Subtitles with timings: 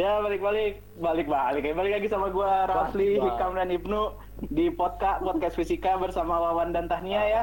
[0.00, 3.20] Ya balik balik balik balik balik lagi sama gua Rafli.
[3.20, 4.16] Hikam dan Ibnu
[4.48, 7.42] di podcast podcast fisika bersama Wawan dan Tahnia ya.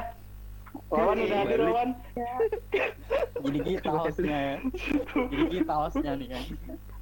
[0.90, 1.70] Wawan udah hadir.
[1.70, 1.94] Wawan.
[3.46, 4.56] Jadi kita hostnya ya.
[5.30, 6.44] Jadi kita hostnya nih kan.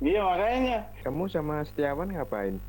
[0.04, 0.80] Iya makanya.
[1.08, 2.60] Kamu sama Setiawan ngapain?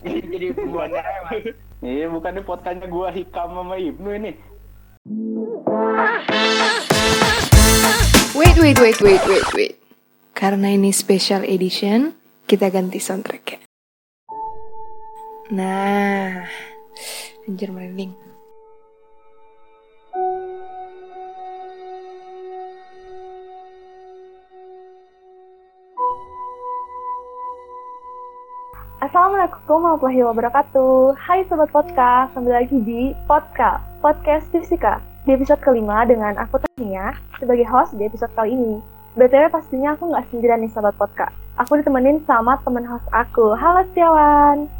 [0.00, 1.44] Jadi pembuatnya mas.
[1.84, 4.32] Iya bukan di podcastnya gua Hikam sama Ibnu ini.
[8.32, 9.76] Wait, wait, wait, wait, wait, wait.
[10.40, 12.16] Karena ini special edition,
[12.48, 13.60] kita ganti soundtracknya.
[15.52, 16.48] Nah,
[17.44, 18.16] anjir merinding.
[29.04, 36.08] Assalamualaikum warahmatullahi wabarakatuh Hai Sobat Podcast, kembali lagi di Podcast, Podcast Fisika Di episode kelima
[36.08, 40.70] dengan aku Tania sebagai host di episode kali ini BTW pastinya aku nggak sendirian nih
[40.70, 44.70] Sobat Podcast Aku ditemenin sama temen host aku Halo Setiawan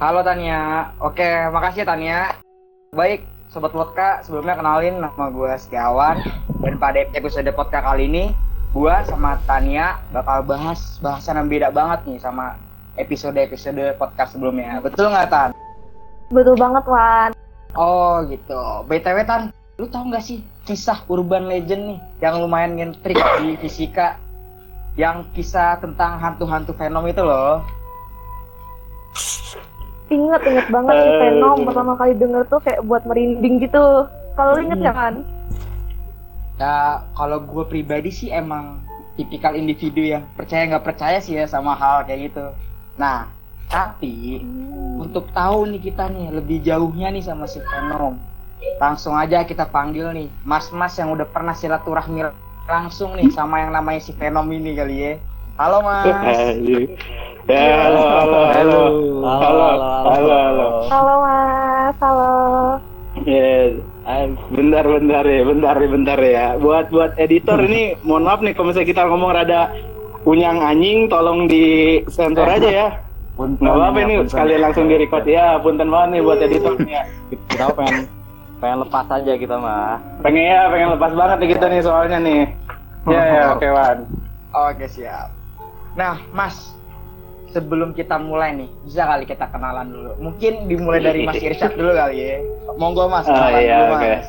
[0.00, 2.20] Halo Tania, oke makasih ya Tania.
[2.96, 3.20] Baik,
[3.52, 6.24] Sobat Vodka, sebelumnya kenalin nama gue Setiawan
[6.64, 8.32] dan pada episode podcast kali ini
[8.72, 12.56] gue sama Tania bakal bahas bahasan yang beda banget nih sama
[12.96, 14.80] episode-episode podcast sebelumnya.
[14.80, 15.50] Betul nggak Tan?
[16.32, 17.30] Betul banget Wan
[17.76, 18.88] Oh gitu.
[18.88, 24.22] BTW Tan, lu tau nggak sih kisah urban legend nih yang lumayan ngentrik di fisika
[24.94, 27.66] yang kisah tentang hantu-hantu fenom itu loh.
[30.10, 31.18] Ingat, inget banget si Eh.
[31.18, 34.06] Venom pertama kali denger tuh kayak buat merinding gitu
[34.38, 35.26] Kalau lu inget kan?
[36.62, 38.78] Ya kalau gue pribadi sih emang
[39.18, 42.46] tipikal individu yang percaya nggak percaya sih ya sama hal kayak gitu.
[42.94, 43.26] Nah
[43.66, 44.42] tapi
[45.02, 48.18] untuk tahu nih kita nih lebih jauhnya nih sama si Venom,
[48.80, 52.24] langsung aja kita panggil nih mas-mas yang udah pernah silaturahmi
[52.68, 55.12] langsung nih sama yang namanya si Venom ini kali ya.
[55.60, 56.06] Halo mas.
[57.50, 58.82] Ya halo halo halo
[59.26, 59.66] halo
[60.06, 60.66] halo halo.
[60.86, 62.30] Halo Mas, halo
[63.26, 63.74] Ya,
[64.54, 66.46] bentar bentar ya, bentar ya, bentar ya.
[66.62, 69.66] Buat buat editor ini, mohon maaf nih kalau misalnya kita ngomong rada
[70.22, 72.88] unyang anjing, tolong di sensor aja ya.
[73.34, 75.58] Nggak apa-apa ini sekalian langsung di record ya.
[75.58, 77.02] Punten banget nih buat editornya.
[77.34, 78.19] Kita pengen
[78.60, 79.98] pengen lepas aja kita mah.
[80.20, 82.42] Pengen ya, pengen lepas banget nih kita nih soalnya nih.
[83.08, 83.98] Ya ya, oke Wan.
[84.52, 85.32] Oke siap.
[85.96, 86.76] Nah mas,
[87.50, 90.12] sebelum kita mulai nih, bisa kali kita kenalan dulu.
[90.20, 92.36] Mungkin dimulai dari Mas Irsyad dulu kali ya.
[92.76, 94.08] Monggo mas, Ah kenalan iya, dulu oke.
[94.12, 94.28] mas.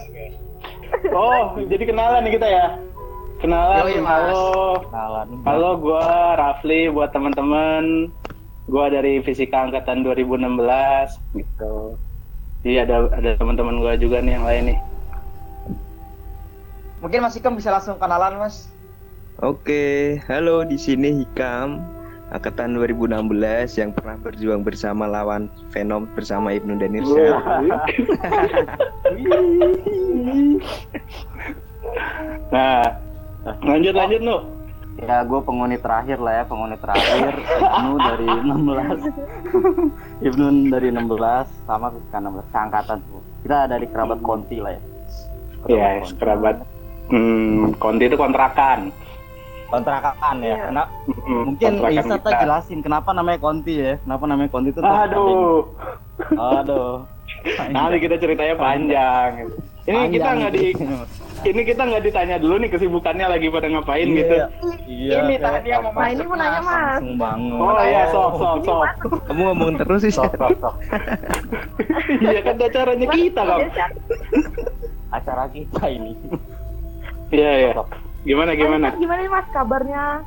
[1.12, 2.66] Oh, jadi kenalan nih kita ya.
[3.42, 4.12] Kenalan, Yoi, Mas.
[4.30, 4.46] halo.
[4.86, 5.28] Kenalan.
[5.50, 8.14] Halo, gua Rafli buat teman-teman.
[8.70, 11.98] Gua dari Fisika angkatan 2016 gitu.
[12.62, 14.80] Jadi ada ada teman-teman gua juga nih yang lain nih.
[17.02, 18.70] Mungkin Mas Ikam bisa langsung kenalan mas.
[19.42, 21.82] Oke, halo di sini Hikam
[22.30, 27.34] angkatan 2016 yang pernah berjuang bersama lawan Venom bersama Ibnu dan Irsyad.
[32.54, 33.02] nah,
[33.66, 34.61] lanjut lanjut nu.
[34.98, 37.34] Ya gue penghuni terakhir lah ya, penghuni terakhir.
[37.40, 39.08] Ibnu dari 16.
[40.28, 41.08] Ibnu dari 16
[41.64, 43.22] sama Fisika 16 seangkatan tuh.
[43.42, 44.82] Kita dari kerabat Konti lah ya.
[45.68, 46.16] Iya, Konti.
[46.18, 46.56] kerabat.
[47.08, 48.88] Hmm, konti itu kontrakan.
[49.68, 50.52] kontrakan ya.
[50.52, 50.56] Iya.
[50.68, 50.84] Kena,
[51.24, 52.44] Hmm, mungkin bisa tak kita.
[52.44, 53.94] jelasin kenapa namanya Konti ya?
[53.98, 54.80] Kenapa namanya Konti itu?
[54.80, 55.64] Aduh,
[56.30, 57.08] Aduh.
[57.74, 59.48] nanti kita ceritanya panjang.
[59.82, 60.66] Ini kita nggak di
[61.50, 64.36] ini kita nggak ditanya dulu nih kesibukannya lagi pada ngapain gitu.
[64.86, 65.16] Iya.
[65.26, 67.58] Ini tadi yang mau Nah ini mau nanya Mas bangun.
[67.58, 68.86] Oh iya, sok sok sok.
[69.26, 70.14] Kamu ngomong terus sih.
[70.14, 70.76] Sok, sok, sok.
[72.22, 73.60] Iya kan acaranya kita loh.
[75.10, 76.14] Acara kita ini.
[77.34, 77.72] Iya iya.
[78.22, 78.88] Gimana gimana?
[78.94, 80.22] Gimana nih Mas kabarnya?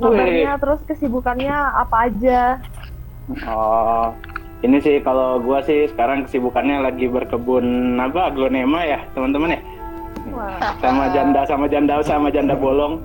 [0.00, 2.40] Kabarnya terus kesibukannya apa aja?
[3.46, 4.10] Oh,
[4.62, 9.60] ini sih kalau gua sih sekarang kesibukannya lagi berkebun apa aglonema ya teman-teman ya
[10.32, 10.78] Wah.
[10.78, 13.02] sama janda sama janda sama janda bolong.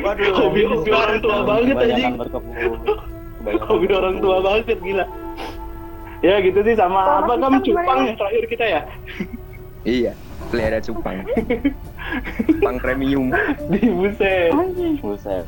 [0.00, 0.30] Waduh.
[0.38, 1.74] Hobi hobi orang tua banget.
[1.74, 2.12] Kebanyakan
[3.68, 5.04] Hobi orang tua banget gila.
[6.20, 8.12] Ya gitu sih sama apa kamu cupang ya?
[8.12, 8.80] yang terakhir kita ya
[9.88, 10.12] iya,
[10.52, 11.24] pelihara cupang.
[12.42, 13.30] Cupang premium.
[13.68, 14.50] di buset.
[14.98, 15.44] Buset.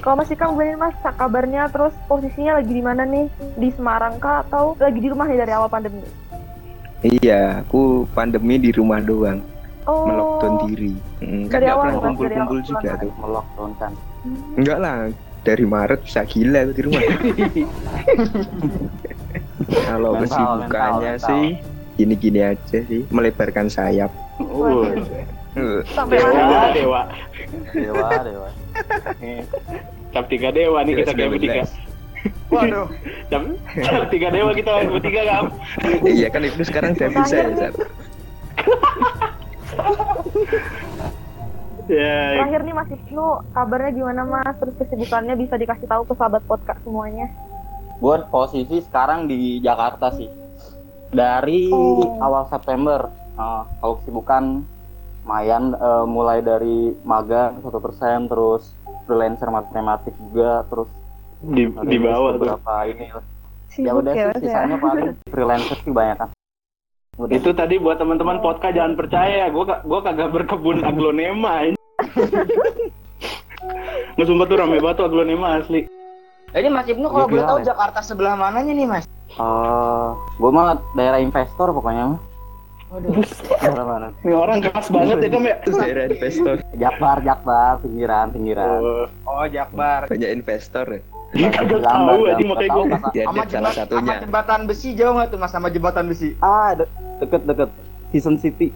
[0.00, 3.26] Kalau Mas Ikam gimana nih, Mas kabarnya terus posisinya lagi di mana nih?
[3.56, 6.02] Di Semarang kah atau lagi di rumah nih dari awal pandemi?
[6.98, 9.38] Iya, aku pandemi di rumah doang,
[9.86, 10.04] Oh.
[10.04, 10.92] melockdown diri.
[11.22, 13.12] Hmm, kan Dari nggak awal, pernah kumpul-kumpul juga tuh.
[13.16, 13.92] Melockdown kan.
[14.58, 14.96] Enggak lah,
[15.40, 17.02] dari Maret bisa gila tuh di rumah.
[19.86, 21.44] Kalau kesibukannya sih
[21.94, 24.10] gini-gini aja sih, melebarkan sayap.
[24.38, 25.02] Eh,
[25.88, 26.68] Sampai Dewa, mana?
[26.72, 27.02] dewa.
[27.70, 28.48] Dewa, dewa.
[29.18, 29.40] Nih,
[30.08, 31.34] Cap tiga dewa nih kita kayak 19.
[31.34, 31.62] bertiga.
[32.48, 32.86] Waduh.
[33.30, 33.42] Cap,
[33.76, 35.44] cap tiga dewa kita bertiga kan.
[36.02, 37.74] Iya kan itu sekarang udah bisa ya, Sat.
[41.88, 44.52] Ya, Terakhir nih Mas Ibnu, kabarnya gimana Mas?
[44.60, 47.32] Terus kesibukannya bisa dikasih tahu ke sahabat podcast semuanya.
[47.96, 50.28] Gue posisi sekarang di Jakarta sih.
[51.08, 52.20] Dari Oh.
[52.20, 53.08] awal September.
[53.38, 54.68] Uh, kalau kesibukan
[55.28, 57.68] lumayan eh, mulai dari magang 1%
[58.32, 58.72] terus
[59.04, 60.88] freelancer matematik juga terus
[61.44, 62.40] di, di bawah tuh.
[62.40, 63.12] beberapa ini
[63.76, 64.56] ya udah ya, sih ya.
[64.56, 66.32] sisanya paling freelancer sih banyak kan.
[67.20, 67.36] Udah.
[67.36, 71.76] Itu tadi buat teman-teman podcast jangan percaya, gua ka- gua kagak berkebun aglonema.
[74.16, 75.84] Nggak sumpah tuh rame banget tuh aglonema asli.
[76.56, 77.76] Jadi Mas Ibnu kalau boleh tahu ya.
[77.76, 79.04] Jakarta sebelah mananya nih Mas?
[79.36, 80.08] Eh,
[80.40, 82.20] gue mah daerah investor pokoknya mah.
[82.88, 83.20] Waduh.
[84.24, 85.56] Ini orang keras banget ya, Kam ya.
[85.60, 86.54] Daerah investor.
[86.72, 88.68] Jakbar, Jakbar, pinggiran, pinggiran.
[88.80, 90.08] Oh, Oh Jakbar.
[90.08, 91.02] Banyak investor ya.
[91.28, 92.56] dia kagak tahu aja gambar.
[92.56, 93.12] makanya.
[93.12, 94.00] Dia Sama salah satunya.
[94.00, 96.32] Sama jembatan besi jauh nggak tuh Mas sama jembatan besi?
[96.40, 96.88] Ah, de-
[97.20, 97.68] deket deket.
[98.08, 98.72] Season City.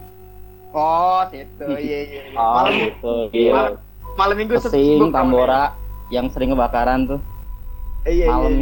[0.76, 1.64] Oh, situ.
[1.64, 2.00] Iya iya.
[2.28, 2.36] iya.
[2.36, 3.12] Oh, Malam, gitu.
[3.32, 3.52] Iya.
[3.52, 3.72] malam,
[4.20, 5.62] malam minggu Pesing, kamu Tambora,
[6.12, 7.20] yang sering kebakaran tuh.
[8.04, 8.36] Iya iya.
[8.36, 8.60] Malam iya.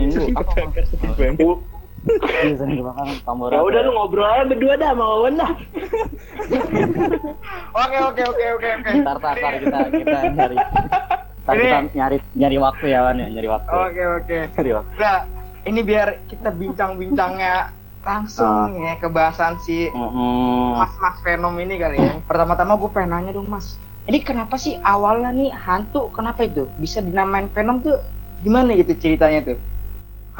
[1.18, 1.50] minggu.
[2.18, 3.52] Iya, sering kebakaran Tambora.
[3.54, 5.52] Ya udah lu ngobrol aja berdua dah sama Wawan dah.
[7.70, 8.90] Oke oke oke oke oke.
[9.00, 10.56] Ntar, ntar, ntar kita kita nyari.
[11.46, 13.68] Ntar kita nyari nyari waktu ya, Wan ya, nyari waktu.
[13.70, 14.36] Oke oke.
[14.58, 14.92] Nyari waktu.
[14.98, 15.18] Udah,
[15.68, 17.56] ini biar kita bincang-bincangnya
[18.00, 19.92] langsung ya ke bahasan si.
[20.76, 22.18] Mas-mas Venom ini kali ya.
[22.24, 23.76] Pertama-tama gue pengen nanya dong Mas.
[24.08, 28.00] Ini kenapa sih awalnya nih hantu kenapa itu bisa dinamain Venom tuh
[28.40, 29.58] gimana gitu ceritanya tuh?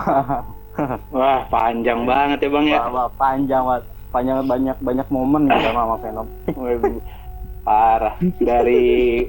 [1.16, 2.80] Wah, panjang banget ya, Bang ya.
[2.86, 3.84] Wah, wah, panjang banget.
[4.10, 6.26] Panjang banyak banyak momen gitu sama sama Venom.
[7.62, 8.14] Parah.
[8.42, 8.86] Dari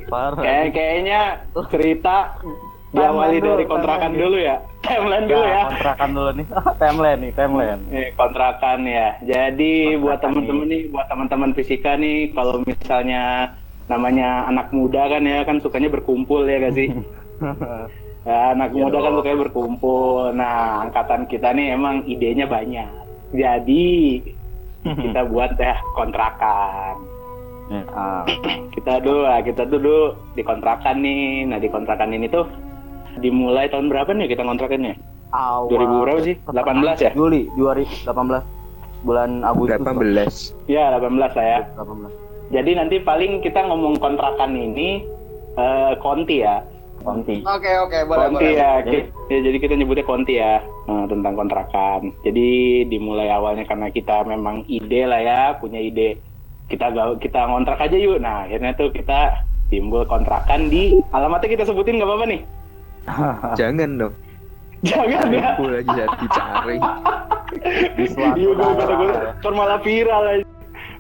[0.09, 0.41] Parah.
[0.41, 1.21] kayak kayaknya
[1.69, 2.41] cerita
[2.91, 4.57] diawali dari kontrakan dulu ya.
[4.81, 5.63] Timeline dulu ya.
[5.69, 6.45] kontrakan dulu nih.
[6.81, 7.81] timeline nih, timeline.
[7.93, 9.07] Eh, kontrakan ya.
[9.21, 13.53] Jadi buat Kontrakan teman-teman nih, buat teman-teman fisika nih, kalau misalnya
[13.85, 16.89] namanya anak muda kan ya kan sukanya berkumpul ya gak sih?
[18.21, 19.17] Ya, anak Iya muda kan dong.
[19.21, 20.29] sukanya berkumpul.
[20.37, 22.89] Nah, angkatan kita nih emang idenya banyak.
[23.33, 24.21] Jadi
[25.09, 26.95] kita buat ya kontrakan.
[27.71, 28.23] Ya, ah.
[28.75, 31.49] Kita dulu, lah, kita tuh dulu di kontrakan nih.
[31.49, 32.45] Nah, di kontrakan ini tuh
[33.17, 34.95] dimulai tahun berapa nih kita kontrakannya?
[35.31, 36.35] awal 2000 berapa sih?
[36.43, 37.11] 18 ya?
[37.15, 38.43] Juli 2018
[39.01, 40.69] bulan Agustus 18.
[40.69, 41.59] Ya, 18 lah ya.
[41.79, 42.11] 18
[42.51, 45.01] Jadi nanti paling kita ngomong kontrakan ini
[45.55, 46.61] eh, konti ya.
[47.01, 48.53] Konti Oke oke boleh konti boleh.
[48.55, 48.71] ya.
[48.81, 52.01] Jadi- ya, Jadi kita nyebutnya konti ya eh, tentang kontrakan.
[52.21, 52.49] Jadi
[52.87, 56.21] dimulai awalnya karena kita memang ide lah ya, punya ide.
[56.65, 58.21] Kita gak, kita ngontrak aja yuk.
[58.21, 62.41] Nah, akhirnya tuh kita timbul kontrakan di alamatnya kita sebutin nggak apa-apa nih.
[63.59, 64.13] Jangan dong.
[64.81, 65.47] Jangan ya.
[65.53, 66.77] Aku lagi dicari.
[67.99, 69.49] di suatu Iya, daerah ya.
[69.51, 70.45] malah viral aja.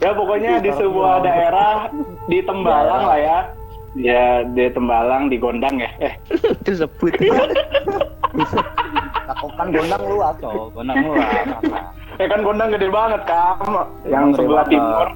[0.01, 1.93] Ya pokoknya di sebuah daerah
[2.25, 3.37] di Tembalang lah ya.
[3.91, 5.91] Ya di Tembalang di Gondang ya.
[5.99, 6.13] Eh
[6.63, 7.11] Itu sebut.
[9.27, 10.67] Takut kan gondang luas, cowok.
[10.79, 11.27] Gondang luas.
[12.15, 13.59] Eh kan Gondang gede banget kan,
[14.07, 15.07] yang Gede sebelah timur.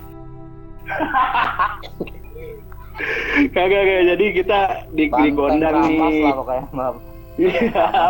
[3.52, 4.60] Kagak kagak jadi kita
[4.92, 6.24] di, di Gondang nih.
[6.28, 6.66] lah pokoknya.
[6.76, 6.96] Maaf.
[7.36, 7.52] Iya,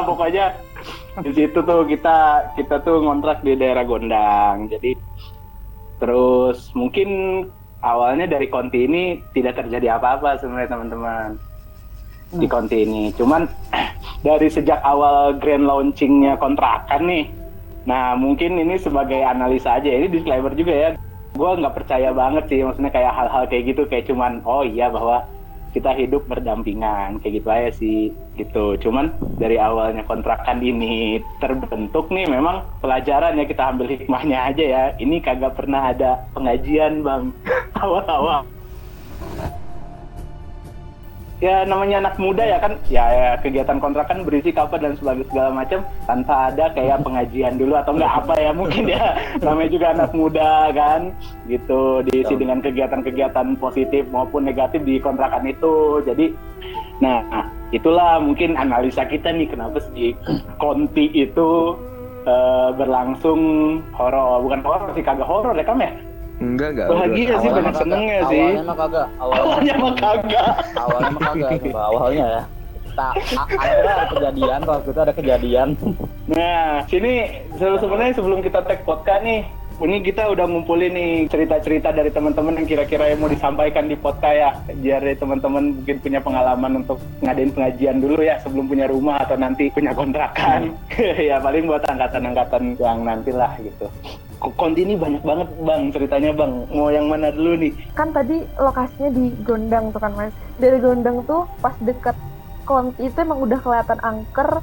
[0.05, 0.45] pokoknya
[1.25, 4.69] di situ tuh kita kita tuh ngontrak di daerah Gondang.
[4.69, 4.97] Jadi
[6.01, 7.09] terus mungkin
[7.83, 11.35] awalnya dari konti ini tidak terjadi apa-apa sebenarnya teman-teman
[12.35, 13.11] di konti ini.
[13.15, 13.47] Cuman
[14.27, 17.25] dari sejak awal grand launchingnya kontrakan nih.
[17.85, 19.89] Nah mungkin ini sebagai analisa aja.
[19.89, 20.89] Ini disclaimer juga ya.
[21.35, 22.63] Gue nggak percaya banget sih.
[22.63, 25.27] Maksudnya kayak hal-hal kayak gitu kayak cuman oh iya bahwa
[25.75, 28.01] kita hidup berdampingan kayak gitu aja sih
[28.39, 28.79] gitu.
[28.79, 34.83] Cuman dari awalnya kontrakan ini terbentuk nih memang pelajaran ya kita ambil hikmahnya aja ya.
[34.95, 37.35] Ini kagak pernah ada pengajian bang
[37.83, 38.47] awal-awal.
[41.45, 45.49] Ya namanya anak muda ya kan ya, ya, kegiatan kontrakan berisi cover dan sebagainya segala
[45.53, 49.13] macam tanpa ada kayak pengajian dulu atau enggak apa ya mungkin ya.
[49.45, 51.13] Namanya juga anak muda kan
[51.45, 52.01] gitu.
[52.09, 56.01] Diisi dengan kegiatan-kegiatan positif maupun negatif di kontrakan itu.
[56.01, 56.33] Jadi
[56.97, 57.21] nah
[57.69, 60.17] itulah mungkin analisa kita nih kenapa sih
[60.57, 61.77] konti itu
[62.25, 63.41] eh, berlangsung
[63.93, 64.41] horor.
[64.41, 65.93] Bukan horor sih kagak horor ya kan ya
[66.35, 66.87] Enggak enggak.
[66.89, 69.07] bahagia sih banyak senengnya sih Awalnya mah kagak.
[69.17, 71.51] awalnya mah kagak Awalnya mah kagak.
[71.61, 72.43] coba Awalnya ya.
[72.95, 73.11] Tak,
[73.59, 75.67] ada kejadian waktu itu ada kejadian.
[76.25, 77.13] Nah, sini
[77.51, 79.43] se- sebenarnya sebelum kita tag podcast nih,
[79.77, 84.31] ini kita udah ngumpulin nih cerita-cerita dari teman-teman yang kira-kira yang mau disampaikan di podcast
[84.31, 84.49] ya.
[84.71, 89.67] Biar teman-teman mungkin punya pengalaman untuk ngadain pengajian dulu ya sebelum punya rumah atau nanti
[89.67, 90.71] punya kontrakan.
[91.19, 93.91] ya paling buat angkatan-angkatan yang nantilah gitu.
[94.39, 96.51] Konti ini banyak banget bang ceritanya bang.
[96.69, 97.71] Mau yang mana dulu nih?
[97.95, 100.35] Kan tadi lokasinya di Gondang tuh kan mas.
[100.59, 102.15] Dari Gondang tuh pas dekat
[102.65, 104.61] Konti itu emang udah kelihatan angker.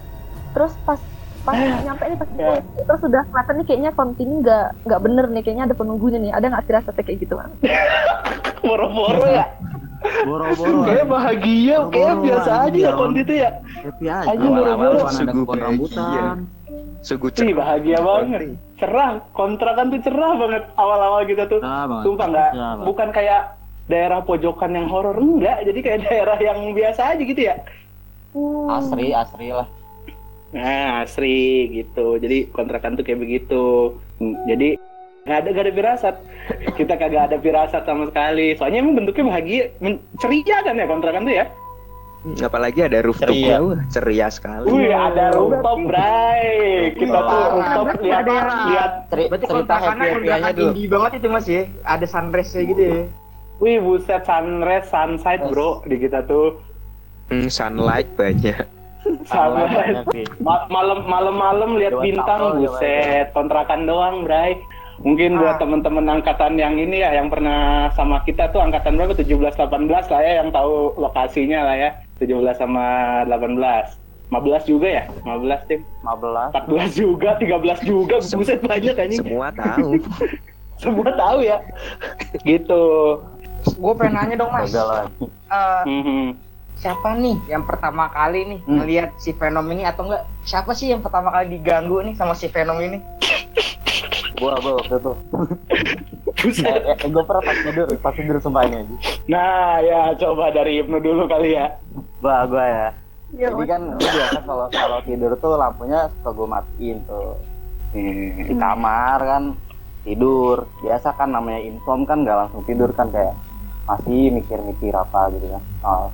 [0.53, 1.01] Terus pas
[1.43, 2.59] pas nyampe nih pas di Ya.
[2.87, 6.33] Terus udah kelihatan nih kayaknya Konti ini nggak nggak bener nih kayaknya ada penunggunya nih.
[6.35, 7.53] Ada nggak firasatnya kayak gitu mas?
[8.67, 9.47] Boro-boro ya.
[10.23, 10.83] Boro-boro.
[10.87, 12.93] Kayak bahagia, kayak biasa aja ya.
[12.95, 13.51] Konti itu ya.
[13.83, 14.37] Happy aja.
[14.39, 14.99] Boro-boro.
[15.03, 15.23] ada
[15.59, 16.37] rambutan.
[17.03, 18.55] Sungguh Ih, bahagia banget.
[18.79, 21.59] Cerah, kontrakan tuh cerah banget awal-awal kita tuh.
[21.59, 22.05] Cerah banget.
[22.07, 22.51] Sumpah nggak,
[22.87, 23.43] bukan kayak
[23.91, 27.59] daerah pojokan yang horor enggak, jadi kayak daerah yang biasa aja gitu ya.
[28.71, 29.69] Asri, asri lah.
[30.53, 32.21] Nah, asri gitu.
[32.21, 33.97] Jadi kontrakan tuh kayak begitu.
[34.21, 34.77] Jadi
[35.23, 36.15] nggak ada nggak ada firasat.
[36.77, 38.55] Kita kagak ada firasat sama sekali.
[38.57, 39.63] Soalnya emang bentuknya bahagia,
[40.21, 41.45] ceria kan ya kontrakan tuh ya.
[42.23, 43.59] Apalagi ada rooftopnya, Ceria.
[43.61, 44.67] wah ceria sekali.
[44.67, 46.47] Wih, ada rooftop, Bray.
[46.95, 47.51] Kita tuh Parah.
[47.51, 50.71] rooftop lihat ada lihat Ceri- Berarti cerita happy happy aja kontrakan dulu.
[50.71, 51.63] indie banget itu mas ya.
[51.83, 53.01] Ada sunrise kayak gitu ya.
[53.59, 56.63] Wih, buset sunrise, sunset, bro, di kita tuh.
[57.29, 58.63] Hmm, sunlight banyak.
[60.39, 64.55] Ma- malam malam malam lihat bintang buset kontrakan doang bray
[65.01, 65.59] mungkin buat Ah.
[65.59, 69.59] temen-temen angkatan yang ini ya yang pernah sama kita tuh angkatan berapa 17 18
[70.07, 71.91] lah ya yang tahu lokasinya lah ya
[72.23, 72.85] 17 sama
[73.27, 73.99] 18
[74.31, 76.57] 15 juga ya 15 tim 15.
[76.57, 79.91] 14 juga 13 juga buset banyak anjing Semua tahu.
[80.83, 81.59] semua tahu ya
[82.43, 82.83] gitu
[83.73, 84.67] Gue pengen nanya dong mas.
[84.69, 85.07] Gagal.
[85.23, 86.35] Eh, Mhm.
[86.75, 88.75] siapa nih yang pertama kali nih Hmm.
[88.77, 90.27] ngelihat si Venom ini atau enggak?
[90.43, 92.99] Siapa sih yang pertama kali diganggu nih sama si Venom ini?
[94.43, 95.13] Gua gua waktu itu.
[96.43, 96.67] Buset.
[96.67, 98.95] Eh, eh, gua pernah pas tidur, pas tidur sumpah ini aja.
[99.31, 101.71] nah ya coba dari Ibnu dulu kali ya
[102.19, 102.89] Gua gua ya.
[103.33, 107.39] Iya, Jadi kan biasa kalau kalau tidur tuh lampunya suka gua matiin tuh
[107.93, 108.05] di
[108.57, 109.43] kamar kan
[110.03, 113.37] tidur biasa kan namanya inform kan nggak langsung tidur kan kayak
[113.85, 116.07] masih mikir-mikir apa gitu kan Oh,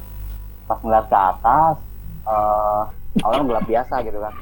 [0.67, 1.77] pas ngeliat ke atas
[2.29, 2.83] eh
[3.25, 4.35] awalnya gelap biasa gitu kan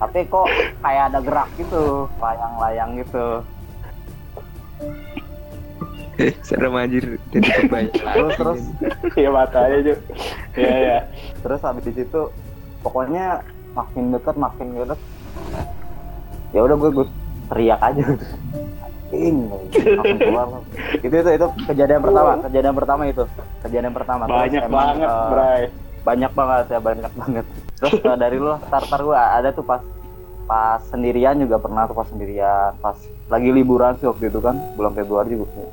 [0.00, 0.46] tapi kok
[0.80, 3.26] kayak ada gerak gitu layang-layang gitu.
[6.46, 7.18] Serem anjir.
[7.34, 8.14] Jadi kebanyakan.
[8.14, 8.62] terus terus.
[9.18, 10.00] Ya matanya juga
[10.54, 10.98] ya ya
[11.42, 12.30] terus habis di situ
[12.86, 13.42] pokoknya
[13.74, 15.00] makin deket makin deket.
[16.54, 17.06] Ya udah gue gue
[17.50, 18.04] teriak aja.
[19.10, 19.36] Anjing,
[19.98, 20.46] langsung keluar.
[21.02, 23.24] Itu itu itu kejadian pertama kejadian pertama itu.
[23.66, 24.22] Kejadian pertama.
[24.26, 25.62] Terus banyak emang, banget eh, bray.
[26.04, 27.46] banyak banget ya banyak banget
[27.76, 29.82] terus eh, dari lu starter gue ada tuh pas
[30.44, 34.92] pas sendirian juga pernah tuh pas sendirian pas lagi liburan sih waktu itu kan bulan
[34.92, 35.64] Februari juga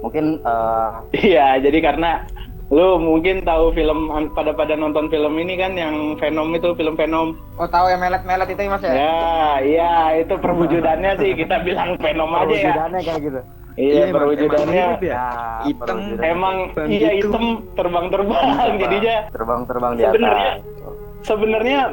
[0.00, 0.88] mungkin eh,
[1.22, 2.24] Iya, jadi karena
[2.70, 7.34] lu mungkin tahu film pada pada nonton film ini kan yang Venom itu film Venom.
[7.58, 8.92] Oh tahu yang melet-melet itu ya mas ya?
[8.94, 9.18] Ya,
[9.60, 12.70] iya itu perwujudannya sih kita bilang Venom aja ya.
[12.70, 13.40] perwujudannya kayak gitu
[13.72, 15.10] Iya, Emang- perwujudannya emang mirip ya?
[15.10, 15.26] Ya,
[15.62, 15.78] Hitam.
[15.80, 16.26] perwujudannya.
[16.28, 16.54] emang
[16.86, 17.26] iya gitu.
[17.26, 17.44] hitam
[17.74, 18.44] terbang-terbang
[18.78, 20.52] jadinya terbang-terbang di atas sebenarnya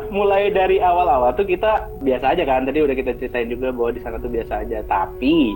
[0.08, 2.64] mulai dari awal-awal tuh kita biasa aja kan.
[2.64, 4.80] Tadi udah kita ceritain juga bahwa di sana tuh biasa aja.
[4.88, 5.52] Tapi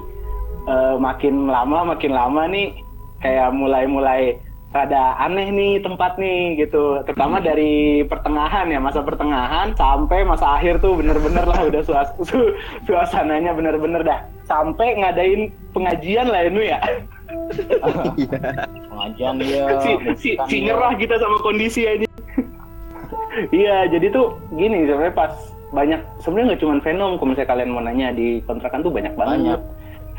[0.68, 2.76] eh, makin lama makin lama nih
[3.24, 4.36] kayak mulai-mulai
[4.72, 7.00] rada aneh nih tempat nih gitu.
[7.08, 12.56] Terutama dari pertengahan ya masa pertengahan sampai masa akhir tuh bener-bener lah udah suas su-
[12.88, 14.20] suasananya bener-bener dah.
[14.48, 16.80] Sampai ngadain pengajian lah ini ya.
[18.92, 22.04] Pengajian dia si, si, si nyerah kita sama kondisi aja
[23.52, 25.34] iya jadi tuh gini sebenarnya pas
[25.72, 29.60] banyak sebenarnya nggak cuma Venom kalau misalnya kalian mau nanya di kontrakan tuh banyak banget.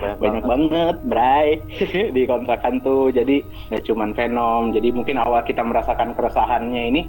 [0.00, 0.16] Banyak.
[0.18, 0.96] Banyak banget.
[1.06, 1.48] Bray.
[2.16, 4.72] Di kontrakan tuh jadi nggak cuma Venom.
[4.72, 7.02] Jadi mungkin awal kita merasakan keresahannya ini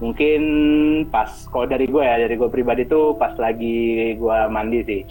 [0.00, 0.42] mungkin
[1.12, 5.02] pas kalau dari gue ya dari gue pribadi tuh pas lagi gue mandi sih.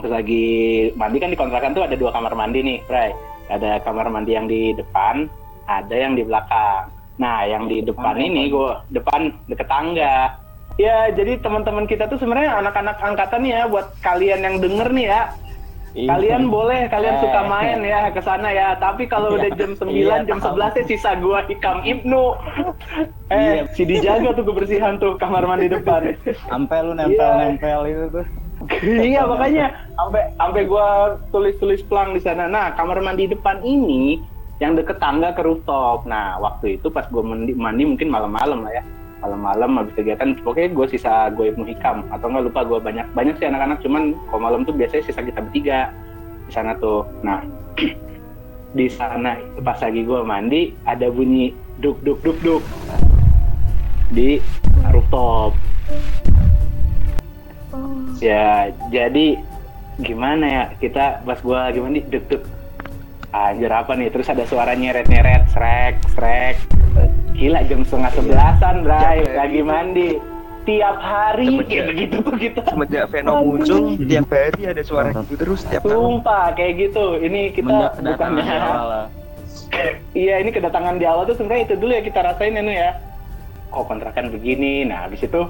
[0.00, 3.12] Pas lagi mandi kan di kontrakan tuh ada dua kamar mandi nih Bray.
[3.52, 5.28] Ada kamar mandi yang di depan
[5.68, 10.36] ada yang di belakang nah yang di depan ini gue depan deket tangga
[10.80, 15.22] ya jadi teman-teman kita tuh sebenarnya anak-anak angkatan ya buat kalian yang denger nih ya
[15.92, 18.72] Kalian boleh, kalian suka main ya ke sana ya.
[18.80, 20.56] Tapi kalau udah jam 9, Iya, jam tahu.
[20.56, 22.24] 11 ya sisa gua Hikam Ibnu.
[23.28, 26.16] Eh, si dijaga tuh kebersihan tuh kamar mandi depan.
[26.48, 28.26] sampai lu nempel-nempel itu tuh
[28.84, 32.48] iya, makanya sampai sampai gua tulis-tulis pelang di sana.
[32.48, 34.22] Nah, kamar mandi depan ini
[34.62, 36.06] yang deket tangga ke rooftop.
[36.06, 38.84] Nah, waktu itu pas gua mandi, mandi mungkin malam-malam lah ya.
[39.22, 43.38] malam-malam habis kegiatan pokoknya gue sisa gue Ibnu Hikam atau enggak lupa gue banyak banyak
[43.38, 43.78] sih anak-anak.
[43.78, 45.94] Cuman kalau malam tuh biasanya sisa kita bertiga
[46.42, 47.06] di sana tuh.
[47.22, 47.38] Nah
[48.78, 52.62] di sana pas lagi gue mandi ada bunyi duk duk duk duk.
[54.10, 54.42] Di
[54.90, 55.54] rooftop.
[57.70, 58.02] Oh.
[58.18, 59.38] ya jadi
[60.02, 60.64] gimana ya?
[60.82, 62.42] Kita pas gue lagi mandi duk duk
[63.32, 64.08] anjir apa nih?
[64.08, 66.56] Terus ada suara nyeret nyeret srek srek.
[67.32, 69.34] Gila jam setengah sebelasan Bray hari.
[69.34, 70.10] lagi mandi.
[70.62, 75.34] Tiap hari Semenjak- kayak begitu tuh kita Semenjak Venom muncul, tiap hari ada suara gitu
[75.34, 76.22] terus tiap tahun.
[76.22, 77.18] sumpah kayak gitu.
[77.18, 78.44] Ini kita bukannya
[80.14, 82.90] iya ini kedatangan di awal tuh sebenarnya itu dulu ya kita rasain ya Nu ya.
[83.68, 84.84] Kok kontrakan begini?
[84.84, 85.42] Nah habis itu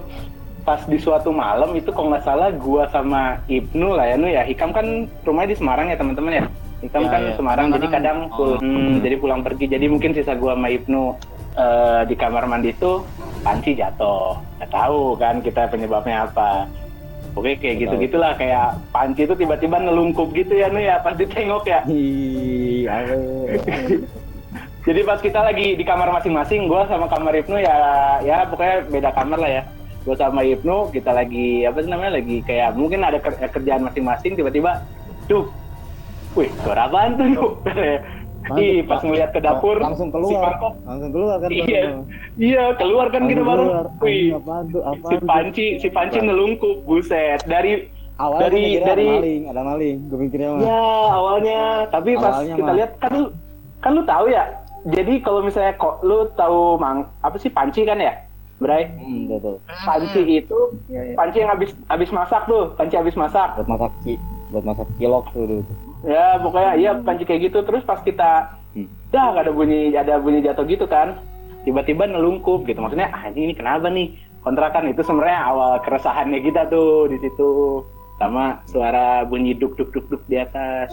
[0.62, 4.42] pas di suatu malam itu kalau nggak salah gua sama Ibnu lah ya Nu ya.
[4.42, 4.86] Hikam kan
[5.20, 6.44] rumahnya di Semarang ya teman-teman ya
[6.82, 7.32] Hikam Ya, kan ya.
[7.38, 8.58] Semarang jadi kadang oh.
[8.58, 11.02] hmm, jadi pulang pergi jadi mungkin sisa gua sama Ibnu
[11.54, 13.06] eh, di kamar mandi itu
[13.40, 16.66] panci jatuh nggak tahu kan kita penyebabnya apa
[17.32, 21.64] Oke kayak gitu gitulah kayak panci itu tiba-tiba nelungkup gitu ya Nu ya pas ditengok
[21.64, 21.80] ya.
[24.82, 27.76] Jadi pas kita lagi di kamar masing-masing, gua sama kamar Ibnu ya
[28.20, 29.62] ya pokoknya beda kamar lah ya.
[30.02, 34.34] Gua sama Ibnu kita lagi apa sih namanya lagi kayak mungkin ada ker- kerjaan masing-masing
[34.34, 34.82] tiba-tiba,
[35.24, 35.46] duh,
[36.34, 37.52] wih suara apaan tuh Nuh?"
[38.52, 40.42] Ih pas ngeliat ke dapur langsung si keluar.
[40.50, 41.48] Mangkok, Langsung keluar kan.
[41.48, 41.82] iya
[42.34, 43.64] iya keluar kan gitu baru,
[43.98, 44.82] wih Apaan tuh?
[44.82, 49.96] Apaan si Panci si Panci nelungkup buset dari Awalnya dari- dari- ada maling, ada maling.
[50.06, 50.60] Gue mikirnya mah.
[50.60, 52.76] Ya awalnya, tapi pas Awalnya kita mah.
[52.76, 53.26] lihat kan lu
[53.80, 54.44] kan lu tahu ya.
[54.84, 58.10] Jadi kalau misalnya kok lu tahu mang apa sih panci kan ya,
[58.58, 58.90] Bray?
[58.92, 59.62] Hmm, betul.
[59.80, 60.58] Panci itu
[61.14, 63.54] panci yang habis habis masak tuh, panci habis masak.
[63.56, 64.14] Buat masak ki,
[64.50, 65.62] buat masak cilok tuh.
[66.02, 67.62] Ya pokoknya iya panci kayak gitu.
[67.62, 68.88] Terus pas kita Hmm.
[69.12, 71.20] dah ada bunyi ada bunyi jatuh gitu kan,
[71.62, 72.80] tiba-tiba nelungkup gitu.
[72.80, 77.84] Maksudnya ah ini ini kenapa nih kontrakan itu sebenarnya awal keresahannya kita tuh di situ
[78.16, 80.88] sama suara bunyi duk duk duk duk di atas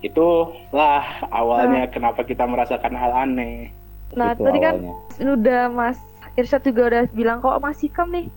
[0.00, 3.74] itulah awalnya kenapa kita merasakan hal aneh
[4.08, 5.36] Nah, Itu tadi kan awalnya.
[5.36, 5.98] udah Mas
[6.34, 8.32] Irsyad juga udah bilang kok Mas Hikam nih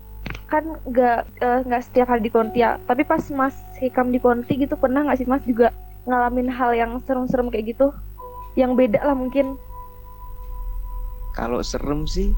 [0.51, 2.76] kan nggak eh, nggak setiap hari di Konti ya.
[2.86, 5.71] Tapi pas Mas Hikam di Konti gitu pernah nggak sih Mas juga
[6.04, 7.95] ngalamin hal yang serem-serem kayak gitu?
[8.60, 9.56] Yang beda lah mungkin.
[11.32, 12.36] Kalau serem sih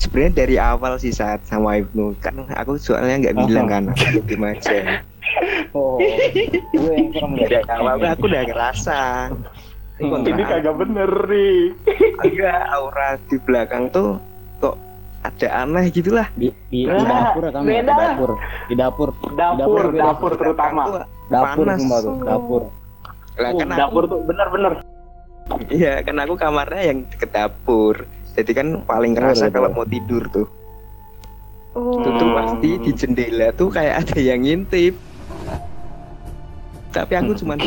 [0.00, 4.44] sebenarnya dari awal sih saat sama Ibnu kan aku soalnya nggak bilang kan aku diem
[4.44, 4.76] aja
[5.76, 8.98] Oh, gue yang serem dari awal aku udah ngerasa
[10.00, 10.24] Ini Hmm.
[10.24, 11.76] ini kagak bener nih
[12.24, 14.16] agak aura di belakang tuh
[14.56, 14.80] kok
[15.20, 17.94] ada aneh gitulah Di, di, di Nah, dapur ya kamu ya, di beda.
[17.94, 18.30] dapur.
[18.40, 19.08] Di dapur.
[19.30, 20.02] dapur beda.
[20.06, 20.82] dapur terutama
[21.26, 21.78] Dapur Panas.
[21.78, 22.62] semua tuh, dapur.
[23.36, 24.72] lah Uh, kan aku dapur tuh bener-bener
[25.68, 27.94] iya kan aku kamarnya yang deket dapur
[28.30, 29.78] jadi kan paling kerasa Betul, kalau betul.
[29.78, 30.46] mau tidur tuh
[31.70, 31.94] Oh.
[31.96, 34.90] itu tuh pasti di jendela tuh kayak ada yang ngintip
[36.90, 37.54] tapi aku cuma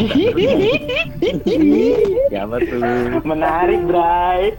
[2.28, 2.82] Siapa tuh?
[3.24, 4.52] menarik Bray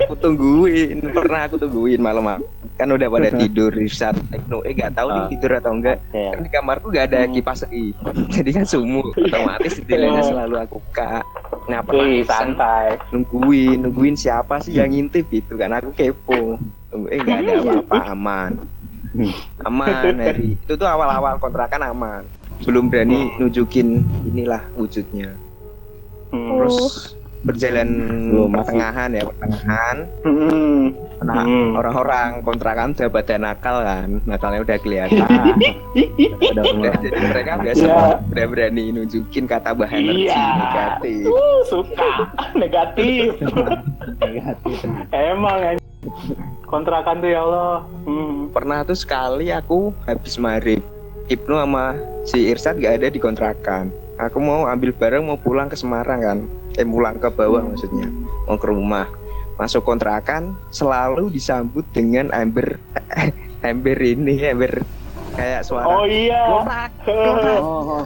[0.00, 2.38] aku tungguin pernah aku tungguin malam
[2.78, 5.28] kan udah pada tidur di saat Ibnu eh nggak tahu nih Ah.
[5.28, 5.98] tidur atau enggak.
[6.08, 7.92] Kayak kan di kamarku nggak ada kipas I.
[8.32, 11.20] jadi kan sumuk otomatis jendelanya selalu aku buka.
[11.68, 12.96] Nah pernah santai.
[13.12, 15.76] nungguin nungguin siapa sih yang ngintip gitu kan?
[15.76, 16.56] Aku kepo.
[17.12, 18.52] Eh nggak ada apa-apa aman.
[19.68, 22.22] Aman dari itu tuh awal-awal kontrakan aman.
[22.64, 25.36] Belum berani nunjukin inilah wujudnya.
[26.30, 26.46] Hmm.
[26.54, 27.88] terus berjalan
[28.28, 28.58] Belum, masih.
[28.60, 30.82] pertengahan ya pertengahan Hmm.
[31.20, 31.72] nah Hmm.
[31.74, 35.52] orang-orang kontrakan udah pada nakal kan nakalnya udah kelihatan ada
[36.50, 36.96] Udah, mulai.
[36.98, 37.76] jadi mereka udah Iya.
[37.76, 40.44] semua udah berani nunjukin kata bahan energi Iya.
[40.58, 42.10] negatif Uh, suka
[42.62, 43.36] negatif
[44.18, 44.78] Negatif.
[45.10, 45.72] emang ya
[46.64, 48.52] kontrakan tuh ya Allah hmm.
[48.52, 50.80] pernah tuh sekali aku habis maghrib
[51.26, 53.88] Ibnu sama si Irsad gak ada di kontrakan
[54.20, 56.38] aku mau ambil barang mau pulang ke Semarang kan?
[56.76, 58.08] Eh pulang ke bawah maksudnya.
[58.44, 59.08] Mau ke rumah.
[59.56, 62.80] Masuk kontrakan selalu disambut dengan ember
[63.60, 64.84] ember ini ember
[65.36, 65.84] kayak suara.
[65.88, 66.40] Oh iya.
[66.48, 66.64] Oh.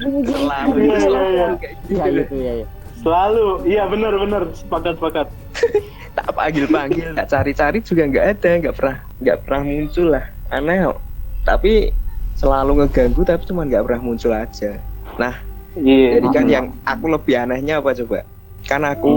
[0.00, 1.96] selalu Iya, selalu kayak gitu.
[2.32, 3.64] Iya gitu selalu.
[3.64, 5.26] Bener bener sepakat sepakat.
[6.10, 10.24] Tak panggil panggil tak cari cari juga nggak ada nggak pernah nggak pernah muncul lah.
[10.50, 10.90] Aneh
[11.46, 11.94] tapi
[12.40, 14.80] selalu ngeganggu tapi cuma nggak pernah muncul aja.
[15.76, 16.18] Iya.
[16.18, 18.24] jadi kan yang aku lebih anehnya apa coba?
[18.64, 19.12] Kan aku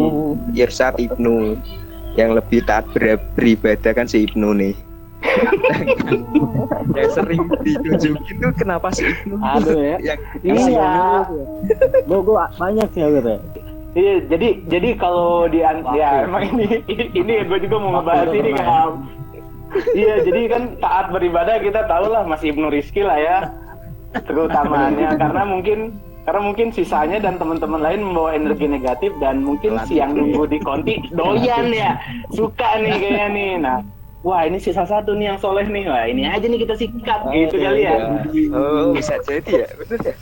[0.51, 1.55] Irsat Ibnu.
[2.13, 4.75] Yang lebih taat ber- beribadah kan si Ibnu nih.
[6.93, 9.39] Yang sering ditunjukin tuh kenapa si Ibnu?
[9.39, 9.97] Aduh ya.
[10.03, 11.23] yang iya.
[12.05, 13.39] Gue gue banyak sih aku teh.
[13.93, 16.81] Iya, jadi jadi kalau di an- ya emang ini
[17.13, 18.67] ini gue juga mau ngebahas ini kan.
[19.93, 23.37] Iya, jadi kan taat beribadah kita tahu lah masih Ibnu Rizky lah ya
[24.13, 25.17] keutamaannya.
[25.17, 30.15] Karena mungkin karena mungkin sisanya dan teman-teman lain membawa energi negatif dan mungkin si yang
[30.15, 31.99] nunggu di konti doyan ya.
[32.31, 33.51] Suka nih kayaknya nih.
[33.59, 33.77] Nah
[34.23, 35.89] wah ini sisa satu nih yang soleh nih.
[35.89, 38.23] Wah ini aja nih kita sikat gitu kali ya.
[38.55, 40.15] Oh, bisa jadi ya, bener ya.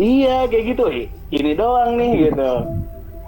[0.00, 0.84] Iya kayak gitu,
[1.30, 2.52] ini doang nih gitu.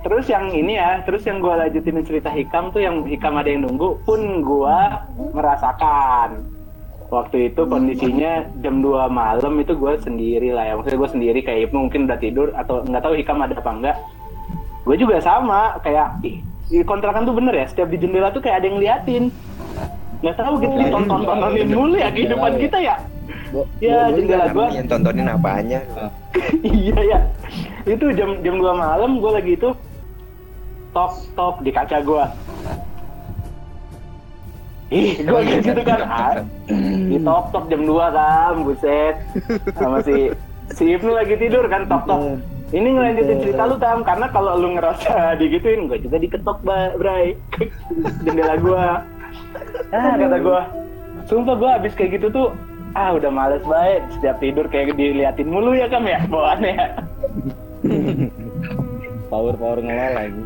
[0.03, 3.63] Terus yang ini ya, terus yang gue lanjutin cerita Hikam tuh yang Hikam ada yang
[3.63, 4.79] nunggu pun gue
[5.31, 6.43] merasakan.
[7.07, 11.71] Waktu itu kondisinya jam 2 malam itu gue sendiri lah ya, maksudnya gue sendiri kayak
[11.71, 13.97] Ibnu mungkin udah tidur atau nggak tahu Hikam ada apa enggak.
[14.83, 16.19] Gue juga sama, kayak
[16.83, 19.25] kontrakan tuh bener ya, setiap di jendela tuh kayak ada yang liatin.
[20.19, 22.97] Nggak tahu gitu ditonton-tontonin mulu ya kehidupan kita ya.
[23.79, 25.81] Ya jendela gue Yang tontonin apanya?
[26.65, 27.19] iya ya
[27.87, 29.71] itu jam jam 2 malam gue lagi itu
[30.93, 32.25] tok tok di kaca gue
[34.93, 36.37] ih gue gitu kan ah,
[37.09, 39.17] di tok tok jam 2 kan buset.
[39.73, 40.29] Sama si
[40.77, 42.21] si Ibnu lagi tidur kan tok tok
[42.73, 47.37] ini ngelanjutin cerita lu tam karena kalau lu ngerasa digituin gue juga diketok ba- bray.
[48.25, 48.85] Jendela gue
[49.97, 50.61] ah kata gue
[51.25, 52.49] sumpah gue abis kayak gitu tuh
[52.93, 56.77] ah udah males banget setiap tidur kayak diliatin mulu ya kam ya bawaannya.
[59.03, 60.45] Ya power power ngelola ini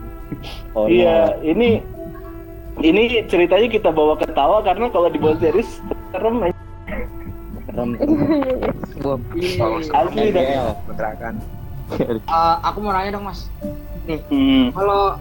[0.71, 1.81] power iya ini
[2.77, 6.57] ini ceritanya kita bawa ketawa karena kalau dibawa serius serem aja.
[7.67, 7.91] serem
[8.97, 9.17] Gua
[9.93, 10.43] Asli dah.
[10.43, 10.69] NGL.
[10.87, 11.35] kontrakan.
[12.19, 13.49] Eh, aku mau nanya dong mas.
[14.05, 14.73] Nih, Hmm.
[14.73, 15.17] kalau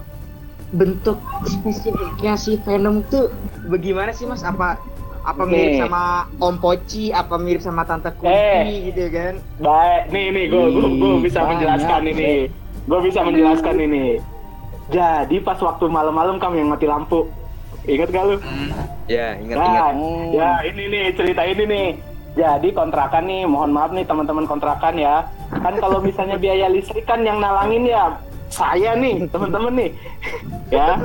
[0.71, 3.29] bentuk spesifiknya si Venom tuh
[3.65, 4.41] bagaimana sih mas?
[4.41, 4.75] Apa
[5.21, 5.81] apa mirip Nih.
[5.81, 6.03] sama
[6.37, 7.09] Om Poci?
[7.09, 8.89] Apa mirip sama Tante Kunti Eh.
[8.89, 9.33] gitu kan?
[9.57, 12.29] Baik, nih nih gue gue gue bisa Banyak, menjelaskan ini.
[12.85, 14.05] Gue bisa menjelaskan ini.
[14.89, 17.25] Jadi pas waktu malam-malam kamu yang mati lampu.
[17.85, 18.35] Ingat gak lu?
[19.05, 19.93] Ya, ingat-ingat.
[19.93, 21.87] Nah, ya ini nih cerita ini nih.
[22.35, 25.23] Jadi kontrakan nih, mohon maaf nih teman-teman kontrakan ya.
[25.53, 28.17] Kan kalau misalnya biaya listrik kan yang nalangin ya
[28.49, 29.89] saya nih, teman-teman nih.
[30.75, 30.99] ya.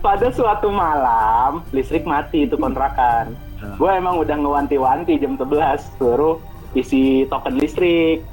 [0.00, 3.36] Pada suatu malam listrik mati itu kontrakan.
[3.78, 6.42] Gue emang udah ngewanti-wanti jam 11 suruh
[6.74, 8.24] isi token listrik.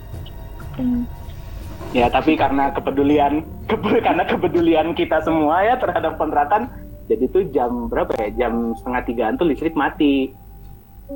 [1.93, 3.45] Ya, tapi karena kepedulian
[3.77, 6.69] karena kepedulian kita semua ya terhadap kontrakan,
[7.05, 8.45] jadi tuh jam berapa ya?
[8.45, 10.33] Jam setengah tigaan tuh listrik mati.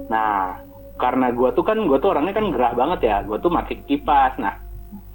[0.09, 0.61] Nah,
[0.97, 3.17] karena gua tuh kan gua tuh orangnya kan gerah banget ya.
[3.25, 4.37] Gua tuh mati kipas.
[4.37, 4.57] Nah,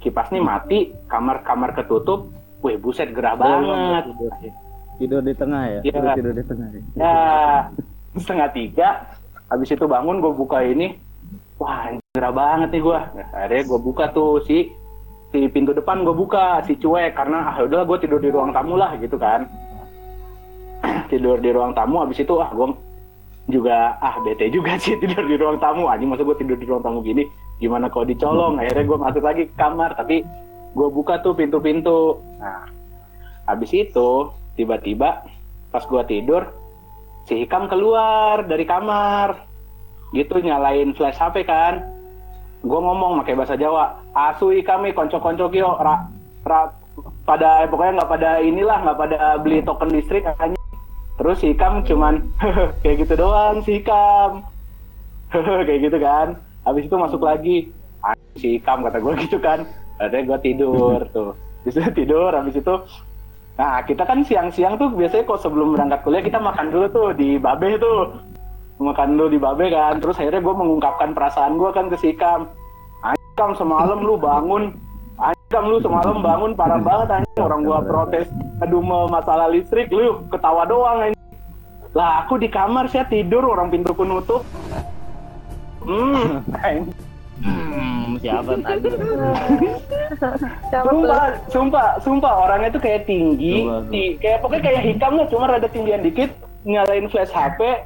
[0.03, 2.31] kipas nih mati, kamar-kamar ketutup.
[2.59, 4.11] Wih, buset gerah banget.
[4.11, 4.33] tidur.
[4.99, 5.95] tidur di tengah ya Iya.
[5.95, 7.15] tidur, tidur di tengah ya Ya,
[8.19, 8.89] setengah tiga.
[9.47, 10.99] Habis itu bangun gue buka ini.
[11.55, 12.99] Wah, gerah banget nih gue.
[12.99, 14.71] Nah, akhirnya gue buka tuh si
[15.29, 18.73] si pintu depan gue buka si cuek karena ah udah gue tidur di ruang tamu
[18.73, 19.45] lah gitu kan.
[21.11, 22.67] tidur di ruang tamu habis itu ah gue
[23.49, 25.85] juga ah bete juga sih tidur di ruang tamu.
[25.85, 27.29] Anjing masa gue tidur di ruang tamu gini?
[27.61, 28.57] Gimana kalau dicolong?
[28.57, 30.25] Akhirnya gue masuk lagi ke kamar tapi
[30.73, 32.17] gue buka tuh pintu-pintu.
[32.41, 32.65] Nah
[33.45, 35.25] habis itu tiba-tiba
[35.69, 36.49] pas gue tidur
[37.29, 39.45] si Hikam keluar dari kamar.
[40.09, 41.98] Gitu nyalain flash HP kan
[42.59, 43.99] gue ngomong pakai bahasa Jawa.
[44.11, 46.07] Asu kami konco-konco kyo ra,
[46.43, 46.71] ra,
[47.23, 50.59] pada eh, pokoknya nggak pada inilah nggak pada beli token listrik katanya
[51.19, 52.23] terus si Hikam cuman
[52.83, 54.43] kayak gitu doang si Hikam
[55.67, 56.35] kayak gitu kan.
[56.67, 57.71] Habis itu masuk lagi.
[58.03, 59.63] "Ah, si Hikam kata gue gitu kan.
[59.99, 61.31] Akhirnya gue tidur tuh.
[61.63, 62.75] Bisa tidur habis itu
[63.59, 67.35] Nah, kita kan siang-siang tuh biasanya kok sebelum berangkat kuliah kita makan dulu tuh di
[67.35, 68.15] Babe tuh.
[68.79, 69.99] Makan dulu di Babe kan.
[69.99, 72.47] Terus akhirnya gue mengungkapkan perasaan gue kan ke si Ikam.
[73.03, 74.71] Anjam semalam lu bangun.
[75.19, 77.43] Anjam lu semalam bangun parah banget anjing.
[77.43, 78.31] Orang gua protes.
[78.59, 81.19] Aduh mau masalah listrik lu ketawa doang anjing.
[81.91, 84.47] Lah aku di kamar saya tidur orang pintuku nutup.
[85.79, 86.43] Hmm,
[87.39, 88.89] hmm, siapa tadi?
[90.69, 93.89] Sumpah, sumpah, sumpah orangnya tuh kayak tinggi, Coba, coba.
[93.89, 96.29] ti- kayak pokoknya kayak hitam lah, cuma rada tinggian dikit,
[96.61, 97.79] nyalain flash HP,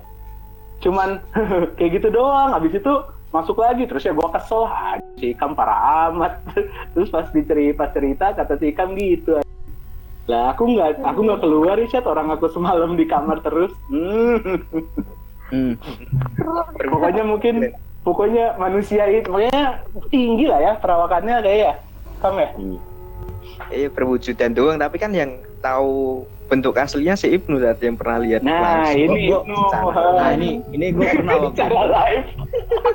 [0.83, 1.23] cuman
[1.79, 2.51] kayak gitu doang.
[2.53, 2.93] Habis itu
[3.33, 6.43] masuk lagi, terus ya gua kesel, ah, si Ikam parah amat.
[6.93, 9.41] terus pas dicerita, pas cerita kata si Ikam gitu.
[10.27, 13.71] Lah aku nggak, aku nggak keluar Richard, orang aku semalam di kamar terus.
[13.91, 14.39] Hmm.
[15.51, 15.73] hmm.
[16.87, 17.75] pokoknya mungkin,
[18.07, 21.73] pokoknya manusia itu, pokoknya tinggi lah ya perawakannya kayak ya,
[22.23, 22.49] Kam ya.
[23.67, 28.43] Eh perwujudan doang, tapi kan yang tahu bentuk aslinya si Ibnu tadi yang pernah lihat
[28.43, 28.99] Nah, langsung.
[28.99, 29.61] ini gua- Ibnu.
[30.13, 32.27] nah ini ini gue pernah waktu Secara live.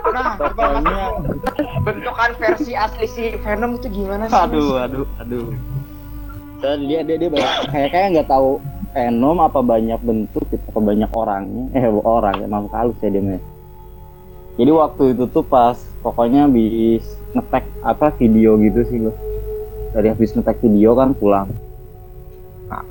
[0.09, 1.01] Nah, Pokoknya,
[1.83, 4.37] bentukan versi asli si Venom itu gimana sih?
[4.37, 5.49] aduh, aduh, aduh.
[6.59, 8.59] Dan dia dia dia banyak, kayak kayak nggak tahu
[8.93, 13.23] enom apa banyak bentuk gitu, apa banyak orangnya eh orang ya makhluk halus ya dia
[13.23, 13.43] mah.
[14.57, 19.15] jadi waktu itu tuh pas pokoknya habis ngetek apa video gitu sih gua
[19.93, 21.68] dari habis ngetek video kan pulang Nah,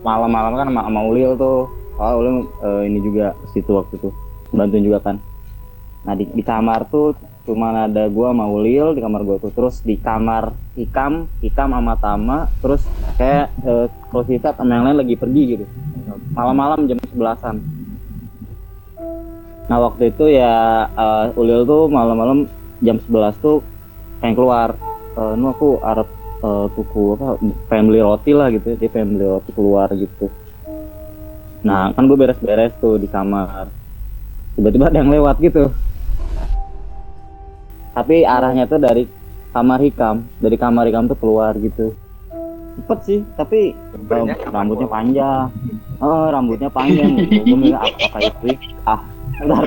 [0.02, 1.70] malam-malam kan sama, sama Ulil tuh.
[1.98, 4.10] Oh Ulil eh, ini juga situ waktu itu.
[4.54, 5.16] Bantuin juga kan.
[6.06, 9.52] Nah di, di kamar tuh cuma ada gua sama Ulil di kamar gua tuh.
[9.54, 12.86] Terus di kamar Hikam Hikam sama Tama terus
[13.18, 15.66] kayak eh, kalau kita sama yang lain lagi pergi gitu.
[16.38, 17.88] Malam-malam jam 11-an
[19.68, 22.48] nah waktu itu ya eh, Ulil tuh malam-malam
[22.80, 23.60] jam 11 tuh
[24.24, 24.70] pengen keluar.
[25.18, 26.08] Eh, nu aku Arab
[26.44, 30.30] eh, tuku apa family roti lah gitu dia family roti keluar gitu.
[31.66, 33.70] Nah kan gue beres-beres tuh di kamar.
[34.58, 35.70] Tiba-tiba ada yang lewat gitu.
[37.98, 39.10] Tapi arahnya tuh dari
[39.54, 41.98] kamar hikam dari kamar hikam tuh keluar gitu.
[42.78, 45.50] Cepet sih tapi eh, rambutnya panjang.
[45.98, 47.18] Oh rambutnya panjang.
[47.26, 49.02] Gue mikir apa kayak itu ah
[49.38, 49.66] bentar.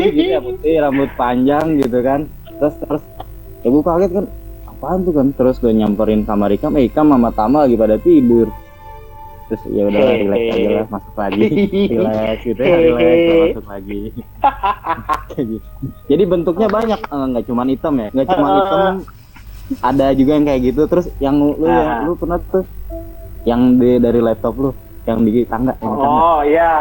[0.00, 2.24] Gitu ya putih rambut panjang gitu kan.
[2.56, 3.04] Terus terus
[3.62, 4.26] ya gue kaget kan
[4.82, 5.30] apaan tuh kan?
[5.30, 8.50] Terus gue nyamperin kamar hikam eh hikam sama tama lagi pada tidur.
[9.46, 11.42] Terus ya udah relax aja lah masuk lagi.
[11.94, 14.00] Relax gitu ya relax masuk lagi.
[15.32, 15.64] Gitu.
[16.12, 17.00] jadi bentuknya banyak.
[17.00, 18.08] eh, nggak cuman hitam ya?
[18.10, 18.94] Nggak cuma hitam
[19.80, 20.82] ada juga yang kayak gitu.
[20.90, 22.66] Terus yang lu yang lu pernah tuh
[23.46, 24.70] yang di dari laptop lu
[25.06, 26.18] yang di tangga yang tangga.
[26.18, 26.72] Oh iya.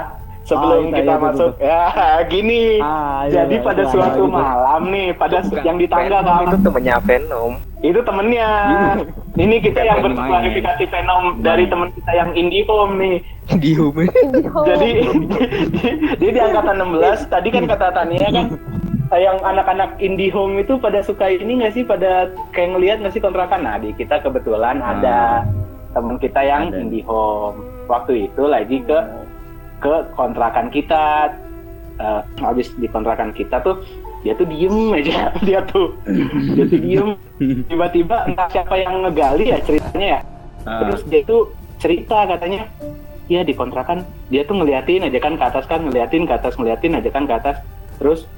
[0.41, 1.81] Oh, Sebelum itu, kita itu, masuk, ya
[2.33, 2.81] gini.
[2.81, 4.33] Ah, iya, Jadi iya, pada iya, suatu gitu.
[4.33, 8.49] malam nih, pada yang di tangga kan, itu temennya Venom itu temennya.
[9.33, 13.15] Ini kita yang berklarifikasi fenom dari temen kita yang IndiHome nih.
[13.57, 14.05] di home
[14.63, 14.89] Jadi
[16.21, 18.47] dia di angkatan 16, tadi kan kata Tania kan
[19.17, 21.83] yang anak-anak IndiHome itu pada suka ini nggak sih?
[21.83, 23.65] Pada kayak ngelihat nggak sih kontrakan?
[23.65, 24.95] Nah di kita kebetulan Ah.
[24.95, 25.19] ada
[25.91, 26.79] temen kita yang Ada.
[26.85, 27.59] IndiHome.
[27.89, 28.99] Waktu itu lagi ke
[29.81, 31.33] ke kontrakan kita.
[32.01, 33.77] Eh, habis di kontrakan kita tuh
[34.21, 35.33] dia tuh diem aja.
[35.47, 35.97] Dia tuh
[36.53, 37.09] dia tuh diem.
[37.65, 40.21] Tiba-tiba entah siapa yang ngegali ya ceritanya ya.
[40.61, 40.85] Ah.
[40.85, 41.49] terus dia tuh
[41.81, 42.69] cerita katanya
[43.25, 46.93] ya di kontrakan dia tuh ngeliatin aja kan ke atas kan ngeliatin ke atas ngeliatin
[47.01, 47.57] aja kan ke atas.
[47.97, 48.29] Terus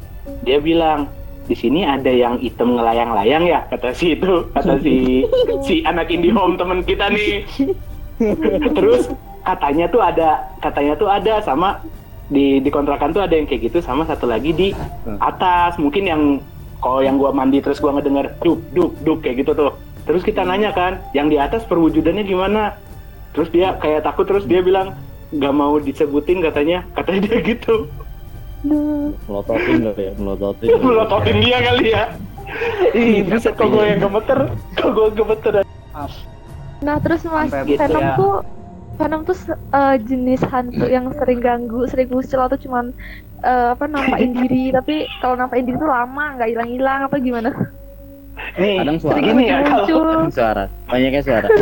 [0.48, 1.12] dia bilang
[1.43, 5.28] di sini ada yang item ngelayang-layang ya kata si itu kata si
[5.67, 7.43] si anak IndiHome temen kita nih.
[8.80, 9.12] Terus
[9.43, 11.84] katanya tuh ada katanya tuh ada sama
[12.34, 14.74] di di kontrakan tuh ada yang kayak gitu sama satu lagi di
[15.22, 15.78] atas.
[15.78, 16.22] Mungkin yang
[16.82, 19.72] kalau yang gua mandi terus gua ngedenger duk duk duk kayak gitu tuh.
[20.04, 22.76] Terus kita nanya kan yang di atas perwujudannya gimana?
[23.32, 24.98] Terus dia kayak takut terus dia bilang
[25.32, 26.82] nggak mau disebutin katanya.
[26.98, 27.88] Katanya dia gitu.
[29.28, 30.67] Melototin kali ya melototin.
[30.88, 32.04] Melototin dia kali ya.
[32.93, 34.39] Ih, bisa kok gue yang gemeter.
[34.76, 35.54] Kok gue gemeter.
[36.84, 38.15] Nah, terus Mas gitu Venom ya.
[38.19, 38.36] tuh
[39.04, 42.96] Venom tuh eh, jenis hantu yang sering ganggu, sering muncul atau cuman
[43.44, 47.52] eh, apa nampain diri, tapi kalau nampain diri tuh lama, nggak hilang-hilang apa gimana?
[48.58, 49.20] nih Kadang suara.
[49.20, 50.63] gini ya kalau suara.
[50.88, 51.48] Banyaknya suara.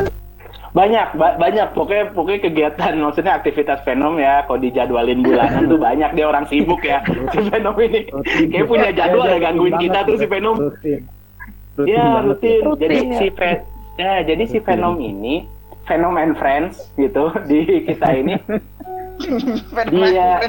[0.71, 1.75] Banyak ba- banyak.
[1.75, 4.47] Pokoknya pokoknya kegiatan maksudnya aktivitas Venom ya.
[4.47, 6.15] Kalau dijadwalin bulanan tuh banyak.
[6.15, 7.04] Dia orang sibuk ya
[7.36, 8.08] si Venom ini.
[8.47, 10.56] Kayak punya jadwal ya gangguin kita tuh si Venom.
[10.56, 10.99] Rutin.
[11.75, 12.82] Rutin ya rutin Rutin.
[12.88, 13.17] Jadi ya.
[13.19, 13.63] si Ve-
[13.99, 15.43] ya jadi si Venom ini
[15.89, 18.35] Venom and Friends gitu di kita ini.
[19.89, 20.41] Iya.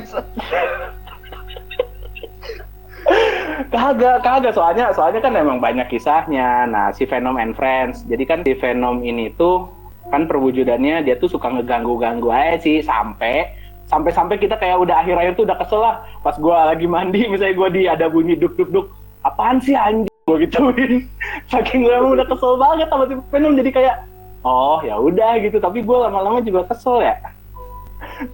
[3.73, 4.53] kagak kagak.
[4.55, 6.69] Soalnya soalnya kan emang banyak kisahnya.
[6.69, 8.05] Nah si Venom and Friends.
[8.09, 9.69] Jadi kan si Venom ini tuh
[10.13, 13.49] kan perwujudannya dia tuh suka ngeganggu ganggu aja sih sampai
[13.89, 16.05] sampai sampai kita kayak udah akhir akhir tuh udah kesel lah.
[16.21, 18.87] Pas gua lagi mandi misalnya gua di ada bunyi duk duk duk
[19.25, 20.13] apaan sih anjing?
[20.29, 21.09] Gua gituin.
[21.51, 23.97] Saking gue udah kesel banget sama si Venom jadi kayak
[24.43, 25.57] oh ya udah gitu.
[25.57, 27.15] Tapi gua lama-lama juga kesel ya.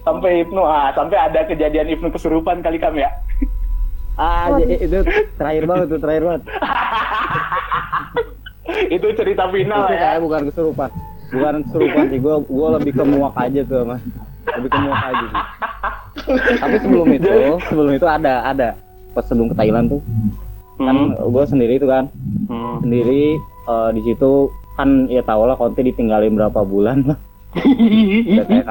[0.01, 3.09] Sampai Ibnu ah sampai ada kejadian Ibnu kesurupan kali kam ya.
[4.15, 4.99] Ah j- itu
[5.35, 6.43] terakhir banget tuh terakhir banget.
[8.69, 9.99] Itu cerita final itu ya.
[10.07, 10.89] kayak bukan kesurupan.
[11.29, 14.01] Bukan kesurupan sih gue gue lebih ke muak aja tuh mas.
[14.51, 15.41] Lebih ke muak aja sih.
[16.55, 17.31] Tapi sebelum itu
[17.65, 18.69] sebelum itu ada ada.
[19.11, 20.01] Pas sebelum ke Thailand tuh.
[20.77, 21.17] Kan Hmm.
[21.17, 22.05] gue sendiri tuh kan.
[22.45, 22.77] Hmm.
[22.79, 27.17] sendiri eh, di situ kan ya tau lah konti ditinggalin berapa bulan lah.
[27.51, 28.67] Udah kayak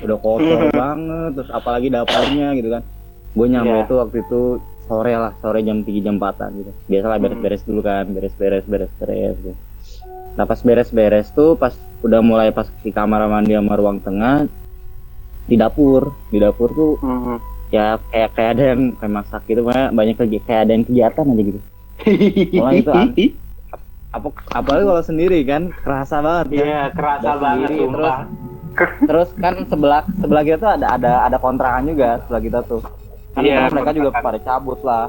[0.00, 2.82] udah kotor banget terus apalagi dapurnya gitu kan.
[3.30, 3.86] Gue nyampe Iya.
[3.86, 4.40] tuh waktu itu
[4.86, 6.70] sore lah sore jam 3 jam 4 gitu.
[6.86, 9.54] Biasalah beres-beres dulu kan beres-beres beres-beres gitu.
[10.30, 14.46] nah pas beres-beres tuh pas udah mulai pas di kamar mandi sama ruang tengah
[15.44, 16.14] di dapur.
[16.30, 17.42] Di dapur tuh Hmm.
[17.70, 21.42] ya kayak kayak ada yang kayak masak gitu banyak banyak kayak ada yang kegiatan aja
[21.44, 21.60] gitu.
[22.54, 23.14] Mulai itu an-
[24.10, 26.56] apa apalagi kalau sendiri kan kerasa banget kan?
[26.60, 28.18] Iya, kerasa Udah banget sendiri, sumpah.
[29.02, 32.80] terus kan sebelah sebelah kita tuh ada ada ada kontrakan juga sebelah kita tuh
[33.30, 34.26] kan Iya, mereka juga kontrakan.
[34.26, 35.04] pada cabut lah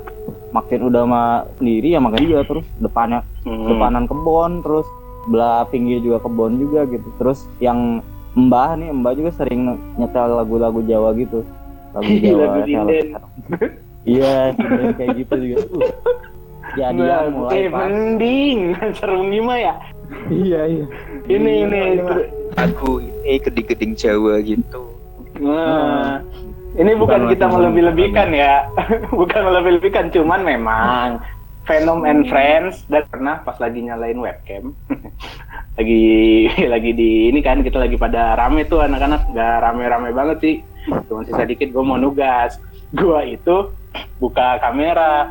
[0.52, 3.66] makin udah mah sendiri ya makin juga terus depannya Hmm.
[3.68, 4.86] depanan kebon terus
[5.24, 8.02] belah pinggir juga kebon juga gitu terus yang
[8.34, 11.42] mbah nih mbah juga sering nyetel lagu-lagu Jawa gitu
[11.92, 13.06] lagu Jawa Lagu sinden.
[14.04, 15.90] iya sinden kayak gitu juga uh,
[16.78, 17.80] jadi Nah, mulai eh, pas.
[17.88, 18.58] Mending
[18.98, 19.74] seru gimana ya?
[20.28, 20.86] iya iya.
[21.28, 21.82] Ini ini.
[22.60, 24.92] Lagu ini keding-keding Jawa gitu.
[25.40, 26.20] Nah,
[26.78, 28.64] ini bukan Bukan kita melebih-lebihkan ya,
[29.20, 31.20] bukan melebih-lebihkan, cuman memang
[31.68, 34.72] Venom and Friends dan pernah pas lagi nyalain webcam,
[35.78, 36.06] lagi
[36.64, 40.56] lagi di ini kan kita lagi pada rame tuh anak-anak, nggak rame-rame banget sih,
[41.12, 42.56] cuma sisa dikit gue mau nugas,
[42.96, 43.72] gue itu
[44.24, 45.28] buka kamera,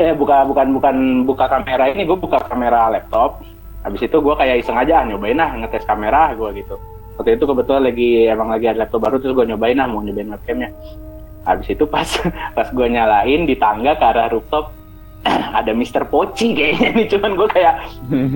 [0.00, 0.96] eh buka bukan bukan
[1.28, 3.44] buka kamera ini gue buka kamera laptop,
[3.84, 6.80] habis itu gue kayak iseng aja ah, nyobain lah ngetes kamera gue gitu.
[7.20, 10.32] Waktu itu kebetulan lagi emang lagi ada laptop baru terus gue nyobain lah mau nyobain
[10.32, 10.72] webcamnya.
[11.44, 12.08] Habis itu pas
[12.56, 14.72] pas gue nyalain di tangga ke arah rooftop
[15.60, 17.06] ada Mister Poci kayaknya nih.
[17.12, 17.74] Cuman gue kayak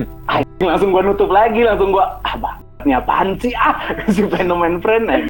[0.69, 3.53] langsung gue nutup lagi langsung gue ah bangetnya apaan sih?
[3.57, 3.81] Ah
[4.13, 5.09] si fenomen friend.
[5.09, 5.25] Aja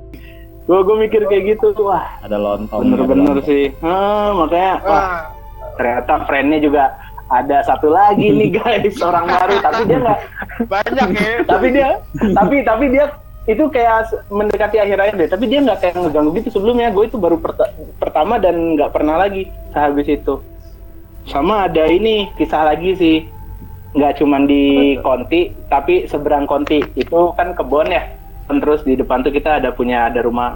[0.67, 2.03] gue gue mikir kayak gitu wah.
[2.19, 3.71] Ada lontong bener-bener sih.
[3.79, 5.36] Ah, makanya wah
[5.77, 8.97] ternyata friendnya juga ada satu lagi nih guys.
[9.07, 9.55] Orang baru.
[9.59, 10.19] Tapi dia nggak
[10.67, 11.31] Banyak ya.
[11.51, 11.89] tapi dia
[12.33, 13.05] tapi tapi dia
[13.47, 15.29] itu kayak mendekati akhir akhir deh.
[15.31, 16.49] Tapi dia nggak kayak ngeganggu gitu.
[16.59, 20.41] Sebelumnya gue itu baru perta- pertama dan nggak pernah lagi sehabis itu.
[21.27, 23.17] Sama ada ini kisah lagi sih.
[23.95, 26.83] Nggak cuman di Konti tapi seberang Konti.
[26.95, 28.03] Itu kan kebon ya.
[28.47, 30.55] Dan terus di depan tuh kita ada punya ada rumah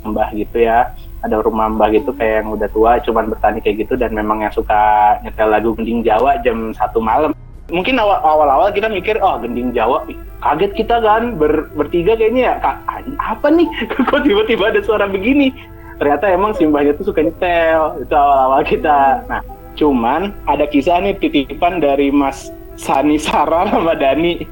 [0.00, 3.94] mbah gitu ya ada rumah mbah gitu kayak yang udah tua cuman bertani kayak gitu
[3.96, 7.36] dan memang yang suka nyetel lagu gending Jawa jam satu malam.
[7.70, 10.02] Mungkin awal awal kita mikir oh gending Jawa
[10.40, 13.68] kaget kita kan ber, bertiga kayaknya ya Kak, anjing, apa nih?
[14.08, 15.52] Kok tiba-tiba ada suara begini?
[16.00, 19.20] Ternyata emang si mbahnya tuh suka nyetel itu awal-awal kita.
[19.28, 19.44] Nah
[19.76, 24.48] cuman ada kisah nih titipan dari Mas Sani Sara Ramadhani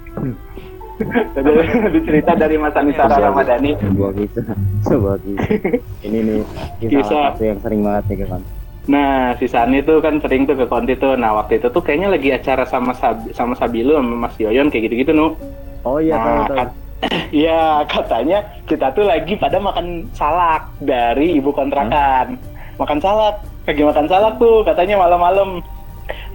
[1.33, 1.51] ada
[1.85, 4.45] ada cerita dari Mas Sani Sara Ramadhani sebuah kisah
[4.89, 5.49] sebuah kisah
[6.03, 6.41] ini nih
[6.79, 7.25] kisah, Kisah.
[7.33, 8.43] satu yang sering banget ya kan
[8.89, 11.13] Nah, si Sani tuh kan sering tuh ke Konti tuh.
[11.13, 14.89] Nah, waktu itu tuh kayaknya lagi acara sama Sab sama Sabilu sama Mas Yoyon kayak
[14.89, 15.37] gitu-gitu, Nu.
[15.85, 16.77] oh iya tahu Nah, tahu kat-
[17.37, 22.41] Iya, katanya kita tuh lagi pada makan salak dari ibu kontrakan.
[22.75, 23.37] Makan salak,
[23.69, 25.61] lagi makan salak tuh katanya malam-malam.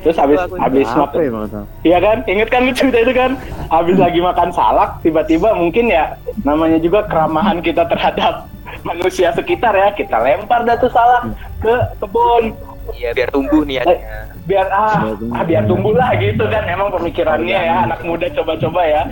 [0.03, 2.17] Terus habis habis apa makan ya Iya kan?
[2.27, 3.31] Ingat kan lu cerita itu kan?
[3.71, 8.51] Habis lagi makan salak, tiba-tiba mungkin ya namanya juga keramahan kita terhadap
[8.88, 9.95] manusia sekitar ya.
[9.95, 11.31] Kita lempar dah tuh salak
[11.63, 12.51] ke kebun.
[12.91, 13.95] Iya biar tumbuh niatnya.
[14.43, 15.39] Biar ah, Biar tumbuh.
[15.39, 16.63] ah biar tumbuh lah gitu kan.
[16.67, 19.03] Emang pemikirannya ya anak muda coba-coba ya.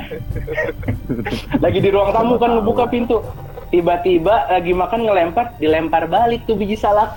[1.63, 3.23] lagi di ruang tamu kan ngebuka pintu.
[3.71, 7.15] Tiba-tiba lagi makan ngelempar, dilempar balik tuh biji salak.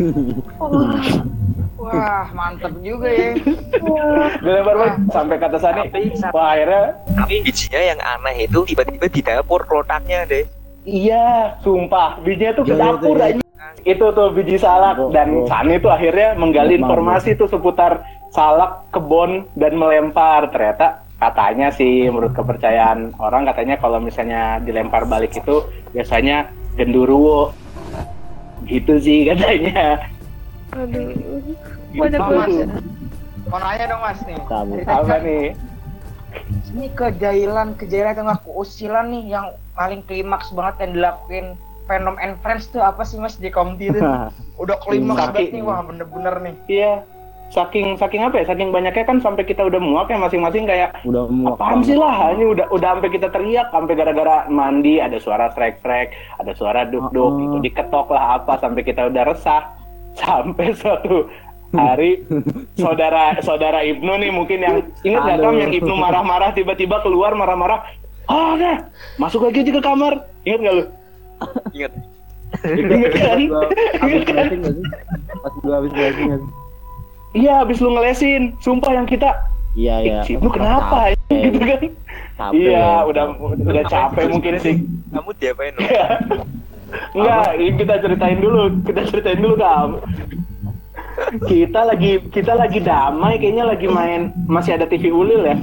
[1.82, 3.34] Wah, mantep juga ya.
[4.46, 5.90] dilempar balik sampai kata Sani.
[5.90, 6.84] Tapi Wah, akhirnya
[7.18, 10.46] tapi bijinya yang aneh itu tiba-tiba di dapur letaknya deh.
[10.86, 12.22] Iya, sumpah.
[12.22, 13.26] Bijinya tuh ke Iya, iya, dapur iya.
[13.34, 13.42] aja.
[13.82, 15.46] Itu tuh biji salak Oh, dan oh.
[15.50, 20.54] Sani tuh akhirnya menggali informasi tuh seputar salak, kebon dan melempar.
[20.54, 26.46] Ternyata katanya sih menurut kepercayaan orang katanya kalau misalnya dilempar balik itu biasanya
[26.78, 27.50] genduruwo.
[28.70, 29.98] Gitu sih katanya.
[30.72, 31.08] Aduh.
[31.92, 32.68] Banyak banget.
[33.44, 34.38] mau nanya dong mas nih.
[34.40, 35.46] Cerita Apa nih?
[36.72, 41.46] Ini kejailan, kejailan atau nggak keusilan nih yang paling klimaks banget yang dilakuin
[41.84, 44.00] Venom and Friends tuh apa sih mas di komedi itu?
[44.62, 46.54] Udah klimaks banget nih, wah bener-bener nih.
[46.70, 46.92] Iya.
[47.52, 48.48] Saking saking apa ya?
[48.48, 52.32] Saking banyaknya kan sampai kita udah muak ya masing-masing kayak udah muak Apaan sih lah,
[52.32, 57.28] ini udah udah sampai kita teriak, sampai gara-gara mandi ada suara strek-strek, ada suara duk-duk,
[57.28, 57.44] Oh.
[57.44, 59.68] itu diketok lah apa sampai kita udah resah.
[60.16, 61.28] Sampai suatu
[61.72, 62.20] hari
[62.82, 65.62] saudara saudara Ibnu nih mungkin yang ingat nggak Kam Aduh.
[65.64, 67.80] yang Ibnu marah-marah tiba-tiba keluar marah-marah,
[68.28, 68.76] ah udah
[69.16, 70.84] masuk lagi aja ke kamar, ingat nggak lu?
[71.72, 71.92] Ingat.
[72.68, 73.38] Ingat kan?
[73.48, 73.68] Ingat
[74.04, 74.46] habis kan?
[75.40, 76.40] Pas habis sih?
[77.32, 79.32] Iya, abis lu ngelesin, sumpah yang kita,
[79.72, 80.20] Iya iya.
[80.28, 81.16] Ibnu kenapa?
[81.16, 81.42] Capek.
[81.48, 81.80] gitu kan?
[82.52, 82.86] Iya, ya.
[83.08, 84.74] udah udah capek mungkin sih.
[85.08, 85.72] Kamu diapain?
[87.12, 89.96] Enggak, ini kita ceritain dulu, kita ceritain dulu kamu.
[91.44, 95.56] Kita lagi kita lagi damai, kayaknya lagi main masih ada TV Ulil ya.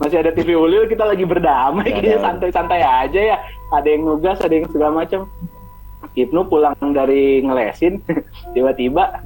[0.00, 1.94] Masih ada TV Ulil, kita lagi berdamai, Ada.
[2.00, 3.36] kayaknya santai-santai aja ya.
[3.72, 5.28] Ada yang nugas, ada yang segala macam.
[6.14, 7.98] Ibnu pulang dari ngelesin,
[8.54, 9.24] tiba-tiba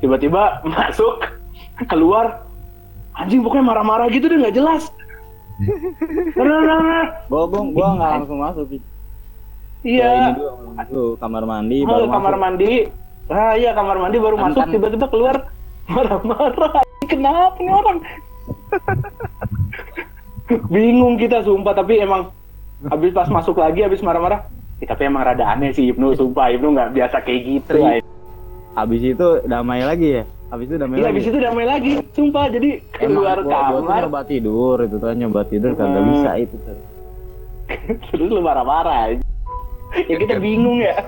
[0.00, 1.20] tiba-tiba masuk
[1.88, 2.44] keluar
[3.16, 4.88] anjing pokoknya marah-marah gitu deh nggak jelas
[6.40, 7.06] Nah, nah, nah, nah.
[7.28, 8.80] Gua nggak langsung masuk.
[9.80, 10.48] Iya dulu,
[10.86, 12.42] dulu kamar mandi baru kamar masuk.
[12.42, 12.72] mandi
[13.28, 15.36] ah iya kamar mandi baru Kan- masuk kan- tiba-tiba keluar
[15.86, 16.72] marah-marah
[17.02, 17.98] kenapa nih orang
[20.68, 22.28] bingung kita sumpah tapi emang
[22.84, 24.44] habis pas masuk lagi habis marah-marah
[24.76, 28.00] eh, tapi emang rada aneh sih Ibnu sumpah Ibnu nggak biasa kayak gitu ay.
[28.70, 30.24] Habis itu damai lagi ya.
[30.46, 31.10] Habis itu damai Iya lagi.
[31.10, 34.96] habis itu damai lagi sumpah jadi keluar Emang gua, gua tuh kamar nyoba tidur itu
[34.96, 36.08] kan nyoba tidur kagak Hmm.
[36.08, 36.78] bisa itu tuh.
[38.08, 39.18] terus lu marah-marah.
[40.06, 41.02] Ya kita bingung ya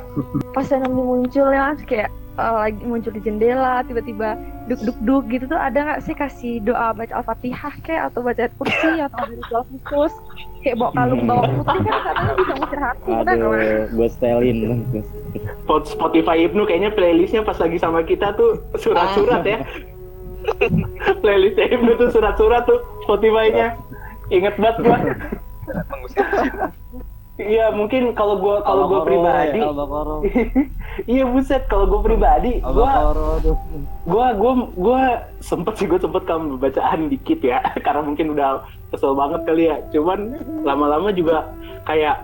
[0.53, 4.35] pas ini muncul ya Mas, kayak eh, lagi muncul di jendela tiba-tiba
[4.71, 8.47] duk duk duk gitu tuh ada nggak sih kasih doa baca al-fatihah kayak atau baca
[8.47, 10.15] ayat kursi atau ada ritual khusus
[10.63, 13.11] kayak bawa kalung bawa putih kan katanya bisa ngusir hati?
[13.11, 13.55] Aduh,
[13.91, 14.59] gue setelin.
[15.67, 19.59] Spot- Spotify Ibnu kayaknya playlistnya pas lagi sama kita tuh surat-surat ya
[21.23, 23.75] playlist Ibnu tuh surat-surat tuh Spotify-nya
[24.31, 24.99] inget banget gua
[25.91, 26.51] mengusir jin.
[27.41, 30.21] Iya mungkin kalau gua kalau gua pribadi Al-Baqarah.
[31.17, 32.61] iya buset kalau gua pribadi
[34.05, 35.01] gua gua gua
[35.41, 38.61] sempet sih gua sempet kamu bacaan dikit ya karena mungkin udah
[38.93, 41.49] kesel banget kali ya cuman lama-lama juga
[41.89, 42.21] kayak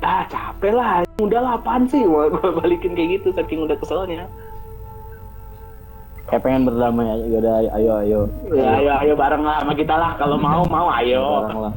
[0.00, 4.30] ah capek lah udah lah apaan sih gua balikin kayak gitu saking udah keselnya
[6.24, 7.92] Kayak pengen berdamai aja ada ayo ayo.
[8.00, 8.20] ayo.
[8.56, 11.74] ya ayo ayo bareng lah sama kita lah kalau mau mau ayo Bareng lah.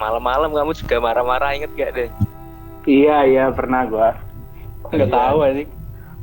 [0.00, 2.10] Malam-malam kamu juga marah-marah inget gak deh?
[2.88, 4.16] iya iya pernah gua
[4.88, 5.12] nggak Iya.
[5.12, 5.66] tahu sih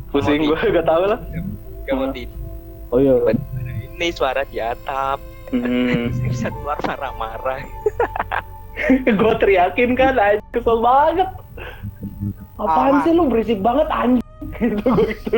[0.10, 1.20] pusing gua nggak tahu lah
[1.86, 2.34] Kamu tidur
[2.90, 3.14] Oh iya.
[3.94, 5.22] ini suara di atap.
[5.52, 6.10] hmm.
[6.26, 7.62] Bisa keluar marah-marah.
[9.08, 11.30] gue teriakin kan anjing kesel banget
[12.58, 14.26] apaan Ah, sih lu berisik banget anjing
[14.58, 15.38] gitu gue gitu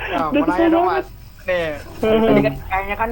[0.00, 1.06] Nah, Udah mau nanya dong mas.
[1.42, 3.10] Nih, tadi kan kayaknya kan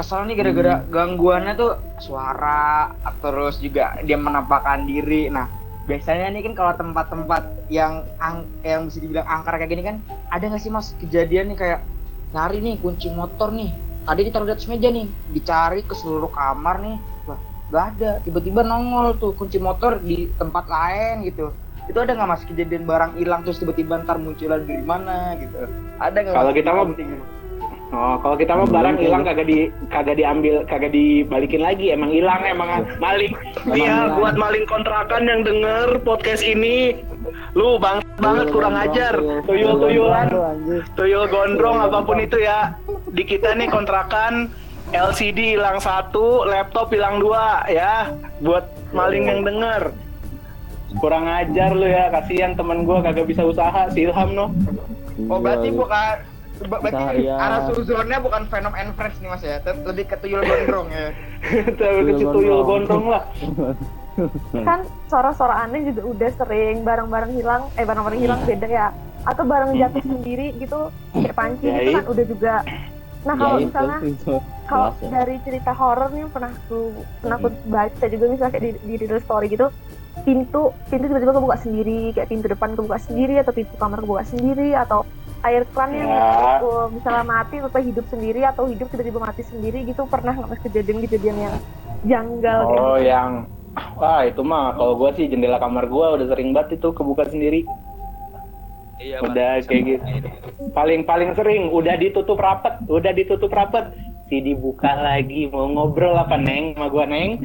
[0.00, 2.88] kesel nih gara-gara gangguannya tuh suara,
[3.20, 5.28] terus juga dia menampakkan diri.
[5.28, 5.44] Nah,
[5.84, 9.96] biasanya nih kan kalau tempat-tempat yang ang yang bisa dibilang angker kayak gini kan,
[10.32, 11.80] ada nggak sih mas kejadian nih kayak
[12.32, 13.76] nyari nih kunci motor nih,
[14.08, 15.04] tadi ditaruh di atas meja nih,
[15.36, 16.96] dicari ke seluruh kamar nih,
[17.28, 17.38] wah
[17.68, 21.52] nggak ada, tiba-tiba nongol tuh kunci motor di tempat lain gitu.
[21.84, 25.68] Itu ada nggak mas kejadian barang hilang terus tiba-tiba ntar munculan dari mana gitu?
[26.00, 26.34] Ada nggak?
[26.40, 27.39] Kalau kita mah-
[27.90, 31.90] oh kalau kita mah barang hilang kagak di kagak diambil kagak dibalikin lagi.
[31.90, 33.34] Emang hilang emang maling.
[33.74, 34.18] dia hilang.
[34.18, 36.98] buat maling kontrakan yang denger podcast ini.
[37.54, 39.14] Lu bang banget kurang ajar.
[39.44, 40.28] Tuyul tuyulan.
[40.94, 42.74] Tuyul gondrong apa pun itu ya.
[43.10, 44.50] Di kita nih kontrakan
[44.90, 48.14] LCD hilang satu laptop hilang dua ya.
[48.42, 49.90] Buat maling yang denger.
[50.98, 54.50] Kurang ajar lu ya kasihan temen gua kagak bisa usaha si Ilham no
[55.28, 56.29] Oh berarti bukan
[56.60, 61.08] berarti arah suzonnya bukan Venom and Friends nih mas ya, lebih ke tuyul gondrong ya.
[61.80, 63.04] Tapi kecil tuyul gondrong.
[63.08, 63.24] lah.
[64.68, 68.86] Kan suara-suara aneh juga udah sering barang-barang hilang eh barang-barang hilang beda ya.
[69.24, 72.54] Atau barang jatuh sendiri gitu kayak panci Ya, gitu kan udah juga.
[73.20, 73.98] Nah kalau Ya, misalnya
[74.64, 75.08] kalau ya.
[75.12, 76.78] dari cerita horor nih yang pernah aku
[77.20, 79.66] pernah aku baca juga misalnya kayak di, di real story gitu
[80.20, 84.68] pintu pintu tiba-tiba kebuka sendiri kayak pintu depan kebuka sendiri atau pintu kamar kebuka sendiri
[84.72, 85.00] atau
[85.42, 86.60] air kran yang Ya.
[86.60, 90.60] uh, misalnya mati atau hidup sendiri atau hidup tiba-tiba mati sendiri gitu pernah nggak mas
[90.60, 91.54] kejadian-kejadian yang
[92.02, 93.06] janggal kayak Oh gitu?
[93.06, 93.30] yang
[93.94, 97.62] Wah itu mah kalau gua sih jendela kamar gua udah sering banget itu kebuka sendiri
[98.98, 99.64] Iya, Udah Mas.
[99.64, 100.04] kayak gitu
[100.70, 106.36] Paling paling sering udah ditutup rapet Udah ditutup rapet Si dibuka lagi mau ngobrol apa
[106.36, 107.40] Neng sama gua Neng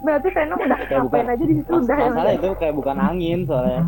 [0.00, 2.36] berarti Venom udah ngapain aja di situ udah ya, masalah Mas?
[2.36, 3.82] itu kayak bukan angin soalnya.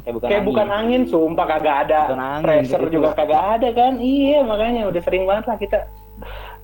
[0.00, 0.48] Kayak bukan Kayak angin.
[0.48, 2.94] bukan angin sumpah kagak ada Bukan angin, Pressure gitu.
[2.96, 5.78] juga kagak ada kan Iya makanya udah sering banget lah kita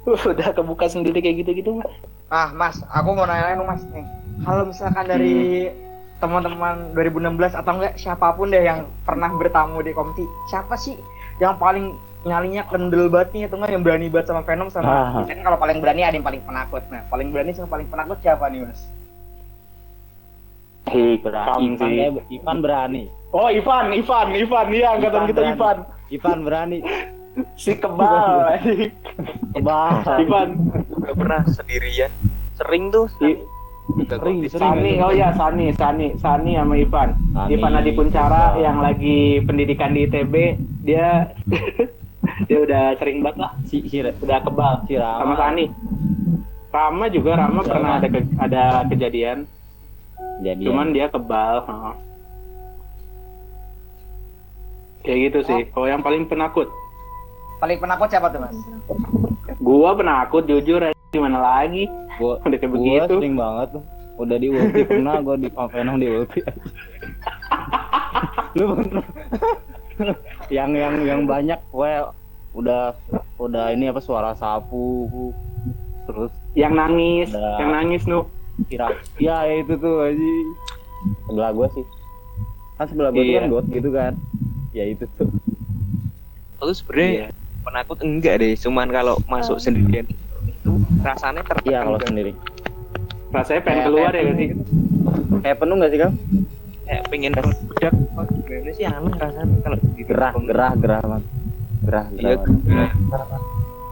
[0.30, 1.82] Udah kebuka sendiri kayak gitu-gitu
[2.26, 4.02] Ah mas, aku mau nanya dong mas nih.
[4.40, 5.70] Kalau misalkan dari
[6.16, 10.96] teman-teman 2016 atau enggak siapa pun deh yang pernah bertamu di Komti, siapa sih
[11.36, 15.06] yang paling nyalinya kendel banget nih atau enggak yang berani banget sama Venom sama Ah.
[15.16, 16.82] misalkan kalau paling berani ada yang paling penakut.
[16.86, 18.80] Nah, paling berani sama paling penakut siapa nih mas?
[20.86, 21.76] Berani.
[21.76, 21.90] Hikam
[22.30, 23.02] Ivan, ya, berani.
[23.30, 25.52] Oh Ivan, Ivan, Ivan, iya angkatan Ivan kita berani.
[25.52, 25.76] Ivan
[26.08, 26.78] Ivan berani.
[27.54, 28.16] Si kebal
[28.48, 28.92] anjing.
[29.52, 29.92] Kebal.
[30.16, 30.48] Ivan
[30.96, 32.08] Gak pernah sendirian.
[32.56, 33.10] Sering tuh.
[33.12, 33.38] Sering,
[34.08, 34.48] sering.
[34.48, 37.08] Sani, oh ya Sani, Sani, Sani sama Ivan.
[37.30, 38.62] Sani, Ivan Adi Kuncara Ivan.
[38.62, 40.34] yang lagi pendidikan di ITB,
[40.80, 41.30] dia
[42.48, 44.82] dia udah sering banget lah, Si si udah kebal.
[44.86, 45.20] si Rama.
[45.20, 45.64] Sama Sani.
[46.68, 47.62] Rama juga Rama Rama.
[47.64, 49.38] pernah ada ke- ada kejadian,
[50.38, 51.64] Jadi cuman dia kebal.
[51.64, 51.94] heeh.
[55.00, 55.60] Kayak gitu sih.
[55.72, 56.66] Oh yang paling penakut.
[57.56, 58.56] Paling penakut siapa tuh mas?
[59.58, 61.86] Gua penakut jujur aja gimana lagi.
[62.16, 63.12] Gua, Udah kayak gua begitu.
[63.16, 63.82] sering banget tuh.
[64.16, 66.40] Udah di ulti pernah gua di Venom di ulti.
[68.56, 69.04] Lu pernah?
[70.52, 71.92] yang yang yang banyak gue
[72.52, 72.92] udah
[73.36, 75.00] udah ini apa suara sapu
[76.04, 77.56] terus Yang nangis, Udah.
[77.56, 78.28] yang nangis nu.
[78.64, 80.28] Kira ya itu tuh aja
[81.24, 81.84] sebelah gua sih.
[82.76, 83.38] Kan sebelah gua tuh Iya.
[83.38, 84.12] kan got gitu kan.
[84.72, 85.28] Ya itu tuh.
[86.58, 87.30] Aku sebenarnya
[87.62, 90.06] penakut enggak deh, cuman kalau masuk sendirian
[90.42, 91.68] itu rasanya tertekan.
[91.68, 92.32] iya kalau sendiri.
[93.28, 94.48] Rasanya pengen Kayak- keluar ya sih?
[95.36, 96.14] kayak penuh gak sih kang?
[96.86, 97.94] Kayak pengen bedak
[98.66, 101.24] gimana sih aneh rasanya kalau gerah gerah gerah banget
[101.82, 103.40] gerah iya gerah gerah gerah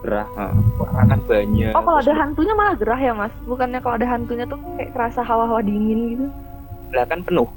[0.04, 0.50] heeh.
[0.76, 3.32] orang kan banyak Oh kalau ada Terus hantunya malah gerah ya mas?
[3.42, 6.26] Bukannya kalau ada hantunya tuh kayak kerasa hawa-hawa dingin gitu?
[6.84, 7.48] sebelah kan penuh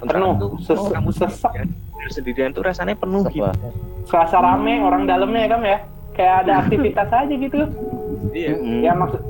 [0.00, 1.52] Penuh, tuh ses- kamu sesak.
[1.52, 1.68] sendirian,
[2.08, 3.68] sendirian tuh rasanya penuh Sesak gitu.
[4.06, 5.78] Serasa rame orang dalamnya ya kan ya.
[6.10, 7.60] Kayak ada aktivitas aja gitu.
[8.30, 8.80] iya Mm-mm.
[8.80, 9.20] Ya maksud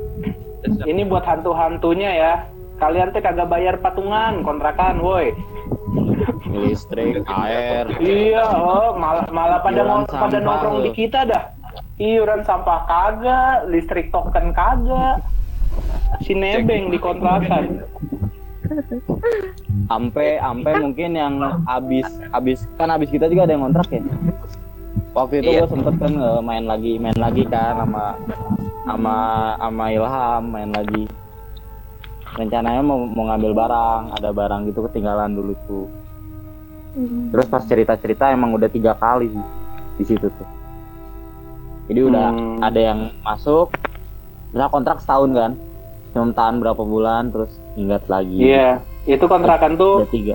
[0.85, 2.33] ini buat hantu-hantunya ya.
[2.77, 5.35] Kalian tuh kagak bayar patungan kontrakan, woi.
[6.51, 11.43] listrik air Iya, oh, malah malah pada mau pada nongkrong di kita dah.
[12.01, 15.20] Iuran sampah kagak, listrik token kagak.
[16.24, 17.84] Si nebeng di kontrakan.
[19.90, 21.34] ampe ampe mungkin yang
[21.66, 24.03] abis abis kan abis kita juga ada yang kontrak ya
[25.11, 25.66] waktu itu Iya.
[25.66, 28.14] gua sempet kan eh, main lagi main lagi kan sama
[28.86, 29.16] sama
[29.59, 31.03] sama Ilham main lagi
[32.38, 35.86] rencananya mau mau ngambil barang ada barang gitu ketinggalan dulu tuh
[37.34, 39.34] terus pas cerita cerita emang udah tiga kali
[39.98, 40.48] di situ tuh
[41.91, 42.59] jadi udah Hmm.
[42.62, 43.74] ada yang masuk
[44.49, 45.53] misalnya kontrak setahun kan
[46.11, 50.34] cuma tahan berapa bulan terus ingat lagi Iya, itu kontrakan tuh udah tiga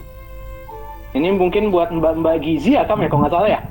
[1.12, 3.62] ini mungkin buat Mbak-mbak Gizi ya, Kam ya, kalau nggak salah ya?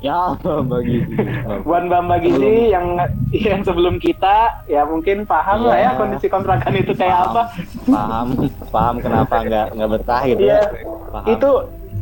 [0.00, 0.18] Ya
[0.64, 1.04] bagi
[1.68, 2.96] Buat Mbak-mbak Gizi yang
[3.46, 5.90] yang sebelum kita, ya mungkin paham lah ya Iya.
[5.94, 7.28] kondisi kontrakan itu kayak Paham.
[7.28, 7.42] apa.
[7.86, 8.26] paham
[8.72, 10.58] paham kenapa nggak nggak betah gitu Iya.
[10.58, 10.60] ya.
[11.06, 11.26] Paham.
[11.28, 11.50] Itu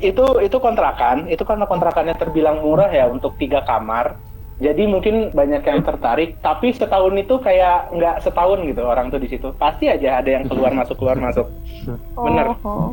[0.00, 4.16] itu itu kontrakan, itu karena kontrakannya terbilang murah ya untuk tiga kamar.
[4.60, 9.24] Jadi mungkin banyak yang tertarik, tapi setahun itu kayak nggak setahun gitu orang tuh di
[9.24, 9.56] situ.
[9.56, 11.48] Pasti aja ada yang keluar masuk keluar masuk.
[12.28, 12.52] Bener.
[12.60, 12.92] Oh,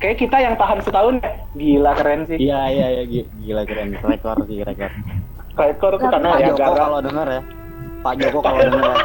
[0.00, 2.40] Kayak kita yang tahan setahun ya, gila keren sih.
[2.40, 4.88] Iya iya iya gi- gila keren rekor sih rekor.
[5.56, 7.42] Rekor tuh karena Pak ya Joko gara kalau denger ya.
[8.00, 8.96] Pak Joko kalau denger ya.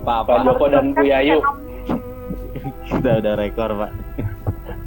[0.00, 1.38] Pak Pak Joko dan Bu Yayu.
[2.90, 3.90] udah udah rekor pak.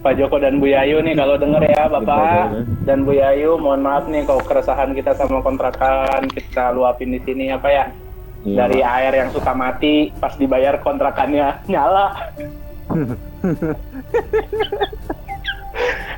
[0.03, 2.51] Pak Joko dan Bu Yayu nih kalau denger ya Bapak.
[2.51, 7.23] Betul, dan Bu Yayu mohon maaf nih kalau keresahan kita sama kontrakan kita luapin di
[7.23, 7.85] sini apa ya?
[8.43, 8.91] Iya, dari Pak.
[8.99, 12.11] air yang suka mati pas dibayar kontrakannya nyala.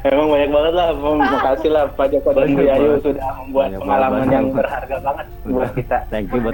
[0.05, 3.79] Emang banyak banget lah, terima kasih lah Pak Joko dan Bu Yayu sudah membuat Banyak
[3.81, 4.33] pengalaman banget.
[4.33, 5.97] yang berharga banget buat kita.
[6.09, 6.53] Thank you buat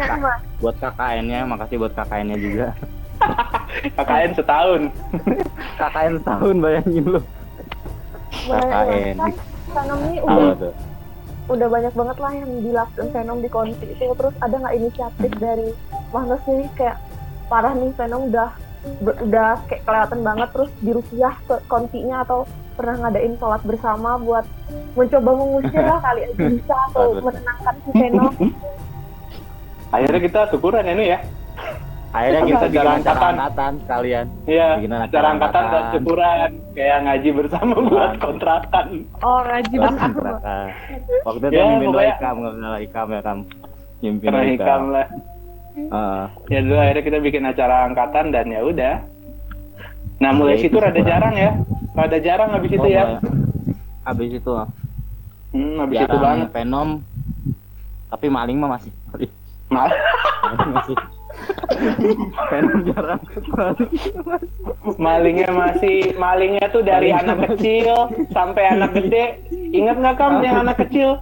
[0.60, 2.68] buat KKN-nya, makasih buat KKN-nya juga.
[3.82, 4.82] KKN setahun.
[5.78, 7.22] KKN setahun bayangin lu.
[8.32, 9.16] KKN.
[9.18, 9.32] Kan
[9.72, 10.74] Venom ini Apa udah
[11.52, 15.70] udah banyak banget lah yang dilakukan Venom di konti itu terus ada nggak inisiatif dari
[16.12, 16.98] Mas sendiri kayak
[17.52, 18.50] parah nih Venom udah
[19.04, 22.48] ber- udah kayak kelihatan banget terus dirupiah ke kontinya atau
[22.80, 24.46] pernah ngadain sholat bersama buat
[24.96, 28.34] mencoba mengusir lah kali aja bisa atau menenangkan si Venom
[29.92, 31.20] Akhirnya kita syukuran ya, Nu ya.
[32.12, 33.32] Akhirnya kita bikin acara angkatan.
[33.32, 34.26] angkatan sekalian.
[34.46, 36.50] Iya, Bikin acara acara angkatan dan syukuran.
[36.72, 38.88] Kayak ngaji bersama buat kontrakan.
[39.18, 40.66] oh ngaji bersama Kontrakan.
[41.28, 43.38] Waktu itu Ya, mimpin doa pokoknya- ikam, nggak ikam ya kam.
[44.02, 45.08] Mimpin hikam lah.
[45.72, 46.24] Heeh.
[46.50, 48.94] Ya dulu akhirnya kita bikin acara angkatan dan ya udah.
[50.20, 50.84] Nah mulai Ya, situ itu.
[50.84, 51.52] rada jarang ya.
[51.92, 53.04] Rada jarang habis itu Oh, ya.
[53.08, 53.24] mulai-
[54.02, 54.52] Habis itu
[55.52, 56.48] Hmm, habis itu jarang banget.
[56.52, 56.90] Venom.
[58.08, 58.92] Tapi maling mah masih.
[59.70, 59.96] Mal-
[60.44, 60.96] Maling masih.
[62.92, 63.22] Jarang.
[64.98, 67.96] Malingnya masih malingnya tuh dari Maling anak kecil
[68.30, 69.26] sampai anak gede.
[69.52, 71.18] Ingat nggak kam yang anak kecil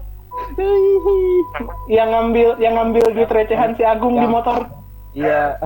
[1.97, 4.59] yang ngambil yang ngambil duit recehan si Agung di Yang- motor?
[5.15, 5.43] Iya.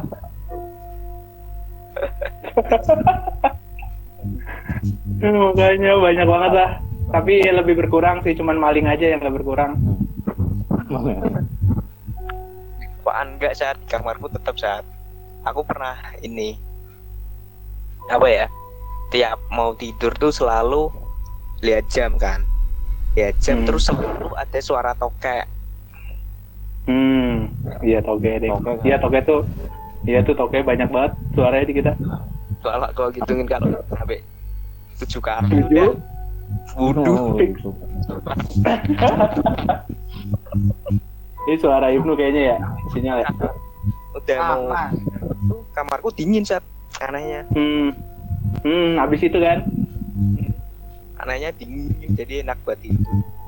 [5.24, 6.70] Hmm, Makanya banyak banget lah.
[7.16, 9.80] Tapi lebih berkurang sih, cuman maling aja yang nggak berkurang.
[13.04, 14.88] Apaan enggak saat di kamarku tetap saat
[15.44, 15.92] aku pernah
[16.24, 16.56] ini
[18.08, 18.48] apa ya
[19.12, 20.88] tiap mau tidur tuh selalu
[21.60, 22.48] lihat jam kan
[23.20, 23.68] lihat jam Hmm.
[23.68, 25.44] terus selalu ada suara tokek
[26.88, 27.52] Hmm,
[27.84, 28.48] iya toge deh.
[28.48, 28.88] Toge, kan?
[28.88, 29.42] Iya toge tuh,
[30.04, 31.92] iya tuh toge banyak banget suaranya di kita.
[32.64, 34.24] soalnya kalau gituin kalau sampai
[35.04, 35.92] tujuh kali Tujuh,
[36.80, 37.36] udah Waduh.
[41.44, 41.48] Oh.
[41.50, 42.58] Ini suara Ibnu kayaknya ya,
[42.90, 43.30] sinyal ya.
[44.14, 44.90] Udah mau Aman.
[45.50, 46.64] tuh kamarku dingin saat
[47.02, 47.44] anehnya.
[47.52, 47.92] Hmm.
[48.64, 49.68] Hmm, habis itu kan.
[51.20, 53.00] Anehnya dingin jadi enak buat itu.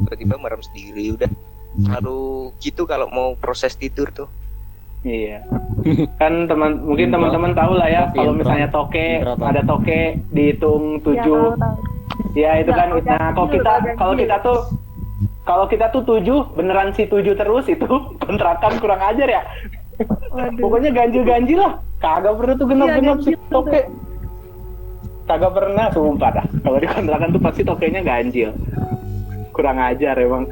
[0.03, 1.31] Tiba-tiba merem sendiri udah.
[1.75, 4.27] Baru gitu kalau mau proses tidur tuh.
[5.05, 5.45] Iya.
[6.17, 11.43] Kan teman mungkin teman-teman tahu lah ya kalau misalnya toke ada toke dihitung Ya, tujuh.
[11.53, 11.75] tahu, tahu.
[12.33, 12.89] Ya itu kan.
[12.89, 14.59] Nah kalau kita kalau kita tuh
[15.47, 17.87] kalau kita tuh tujuh beneran si tujuh terus itu
[18.23, 19.41] kontrakan kurang ajar ya.
[20.35, 20.59] Waduh.
[20.59, 21.79] Pokoknya ganjil-ganjil lah.
[22.03, 23.81] Kagak pernah tuh genap-genap Iya, si toke.
[25.25, 26.45] Kagak pernah, sumpah dah.
[26.61, 28.51] Kalau di kontrakan tuh pasti tokenya ganjil.
[29.55, 30.51] Kurang ajar emang.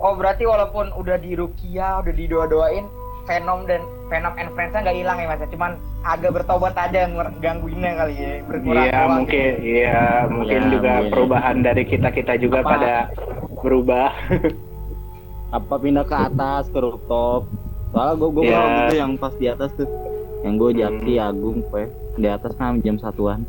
[0.00, 2.86] Oh berarti walaupun udah di rukia, udah didoa-doain,
[3.28, 5.38] Venom dan Venom and Friends-nya nggak hilang ya mas?
[5.38, 5.48] ya?
[5.48, 7.00] Cuman agak bertobat aja
[7.38, 8.82] gangguinnya kali ya, berkurang.
[8.82, 11.10] Iya mungkin, iya mungkin Ya, juga mungkin.
[11.12, 12.70] perubahan dari kita kita juga Apa?
[12.72, 12.94] pada
[13.60, 14.08] berubah.
[15.50, 17.44] Apa pindah ke atas ke rooftop?
[17.88, 18.60] Soalnya gue gue Iya.
[18.82, 19.88] gitu yang pas di atas tuh.
[20.38, 21.84] Yang gue Jaki, Agung, gue
[22.16, 23.44] di atas kan jam satuan.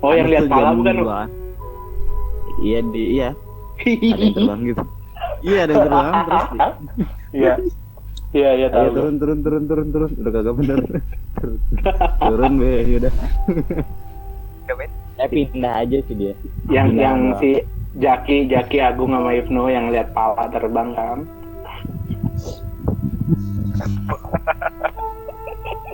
[0.00, 0.94] Oh yang lihat pala bukan?
[0.94, 1.04] lu?
[1.04, 1.30] duaan.
[2.58, 3.30] Iya di iya
[4.06, 4.82] ada yang terbang gitu.
[5.40, 6.44] Iya ada yang terbang terus.
[7.32, 7.54] Iya.
[8.30, 8.94] Iya iya Ayo tahu.
[8.94, 10.78] turun turun turun turun turun udah kagak bener.
[11.34, 11.58] turun,
[12.20, 13.12] turun be yaudah.
[14.62, 14.90] Udah, Ben?
[15.16, 16.34] Eh pindah aja sih dia.
[16.66, 17.38] Yang Pindah yang doang.
[17.38, 17.50] si
[17.92, 21.18] Jaki Jaki Agung sama Ibnu yang lihat pala terbang kan.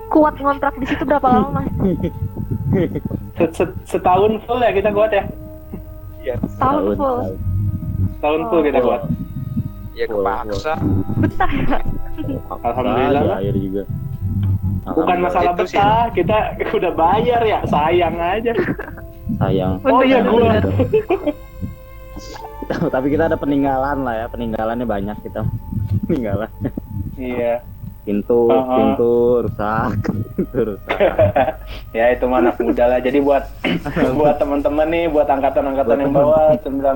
[0.07, 1.67] Kuat ngontrak di situ berapa lama mas?
[3.35, 5.25] Set- set- Setahun full ya kita kuat ya.
[6.21, 6.35] Iya.
[6.47, 7.19] Setahun full.
[8.13, 9.03] Setahun full kita kuat.
[9.97, 10.77] Ya kepaksa.
[11.25, 11.79] Betah ya?
[12.53, 13.37] Alhamdulillah lah.
[13.41, 13.83] air juga.
[14.87, 15.81] Bukan masalah Itu sih.
[15.81, 16.37] betah, kita
[16.71, 18.53] udah bayar ya, sayang aja.
[19.41, 19.81] sayang.
[19.83, 20.63] Oh iya gua.
[22.95, 25.43] Tapi kita ada peninggalan lah ya, peninggalannya banyak kita.
[26.07, 26.51] Peninggalan.
[27.17, 27.65] Iya.
[28.07, 28.71] Pintu, Uh-uh.
[28.79, 29.99] pintu rusak,
[30.39, 30.99] pintu rusak.
[31.99, 33.03] ya itu mana muda lah.
[33.03, 33.51] Jadi buat
[34.15, 36.87] buat teman-teman nih, buat angkatan-angkatan yang bawah 19,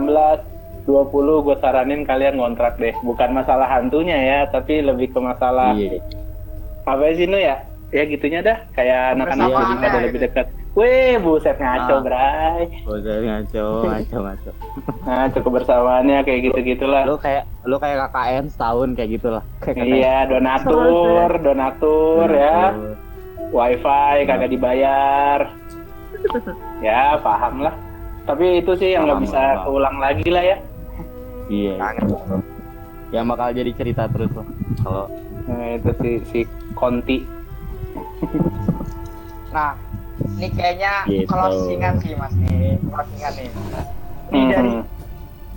[0.84, 2.94] 20 gue saranin kalian ngontrak deh.
[3.00, 6.00] Bukan masalah hantunya ya, tapi lebih ke masalah Iya.
[6.84, 7.60] apa sih Nu ya?
[7.90, 10.46] Ya gitunya dah, kayak anak-anak lebih pada ya, lebih dekat.
[10.78, 12.02] Weh, buset ngaco, Ah.
[12.06, 12.62] Bray.
[12.86, 14.50] Udah ngaco, ngaco, ngaco.
[15.02, 17.02] Nah, cukup bersamaannya kayak gitu-gitulah.
[17.02, 19.42] Lu kayak lu kayak KKN setahun kayak gitulah.
[19.66, 22.70] Iya, donatur, donatur ya.
[23.50, 25.50] Wifi kagak dibayar.
[26.86, 27.74] ya, paham lah.
[28.22, 30.56] Tapi itu sih yang nggak bisa keulang lagi lah ya.
[31.51, 31.74] Iya.
[31.76, 32.07] Kangen.
[33.11, 34.46] Yang bakal jadi cerita terus loh.
[34.80, 35.07] Kalau
[35.40, 36.40] Nah, itu si si
[36.78, 37.26] Conti.
[39.51, 39.74] Nah,
[40.38, 41.26] ini kayaknya Gitu.
[41.26, 43.51] closingan sih mas nih, closingan nih.
[44.30, 44.84] Ini dari Mhm.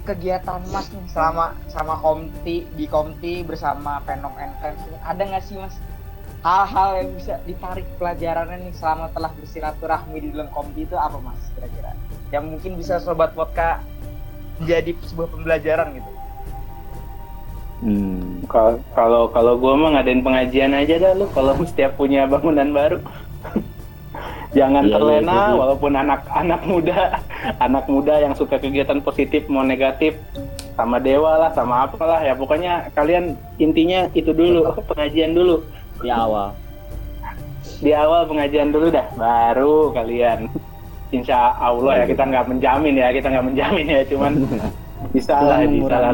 [0.02, 5.56] kegiatan mas nih selama sama komti di komti bersama Venom and Friends ada nggak sih
[5.56, 5.78] mas
[6.42, 11.38] hal-hal yang bisa ditarik pelajarannya nih selama telah bersilaturahmi di dalam komti itu apa mas
[11.54, 11.94] kira-kira?
[12.34, 13.78] Yang mungkin bisa sobat vodka
[14.62, 16.10] menjadi sebuah pembelajaran gitu.
[17.82, 22.70] hmm, Kalau kalau kalau gua mah ngadain pengajian aja dah lu kalau setiap punya bangunan
[22.70, 22.98] baru.
[24.54, 25.58] Jangan Iya, iya, terlena sih.
[25.58, 27.18] walaupun anak-anak muda,
[27.58, 30.14] anak muda yang suka kegiatan positif mau negatif
[30.78, 35.66] sama dewa lah, sama apalah ya pokoknya kalian intinya itu dulu pengajian dulu
[36.02, 36.54] di awal.
[37.82, 40.48] di awal pengajian dulu dah baru kalian
[41.14, 44.32] insya Allah ya kita nggak menjamin ya kita nggak menjamin ya cuman
[45.16, 46.12] bisa lah bisa lah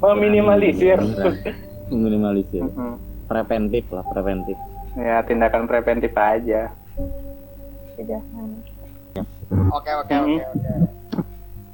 [0.00, 1.52] meminimalisir Mengurangi.
[1.90, 2.62] Meminimalisir.
[3.26, 4.58] Preventif lah, preventif.
[4.98, 6.70] ya tindakan preventif aja
[8.00, 8.48] Jangan.
[9.76, 10.74] Oke oke oke oke.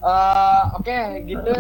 [0.06, 1.54] Eh, Oke gitu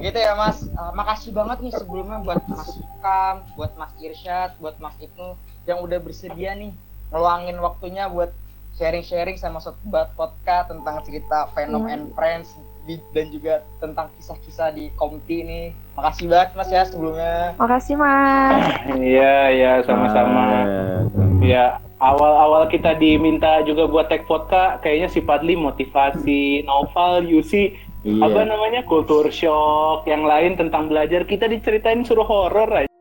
[0.00, 0.64] gitu ya Mas.
[0.68, 5.80] Eh, makasih banget nih sebelumnya buat Mas Kam, buat Mas Irsyad, buat Mas Ibnu yang
[5.80, 6.72] udah bersedia nih
[7.08, 8.34] ngeluangin waktunya buat
[8.76, 11.92] sharing-sharing sama sobat podcast tentang cerita Venom Iya.
[11.92, 12.52] and Friends
[12.84, 15.66] di- dan juga tentang kisah-kisah di Komti nih.
[15.94, 17.56] Makasih banget Mas ya sebelumnya.
[17.56, 18.62] Makasih mas.
[18.94, 20.98] iya ya sama-sama Ah,
[21.40, 21.64] ya
[21.96, 27.72] awal-awal kita diminta juga buat tag podcast kayaknya si Padli motivasi novel Yusi
[28.04, 28.22] Iya.
[28.22, 32.92] apa namanya kultur shock yang lain tentang belajar kita diceritain suruh horor aja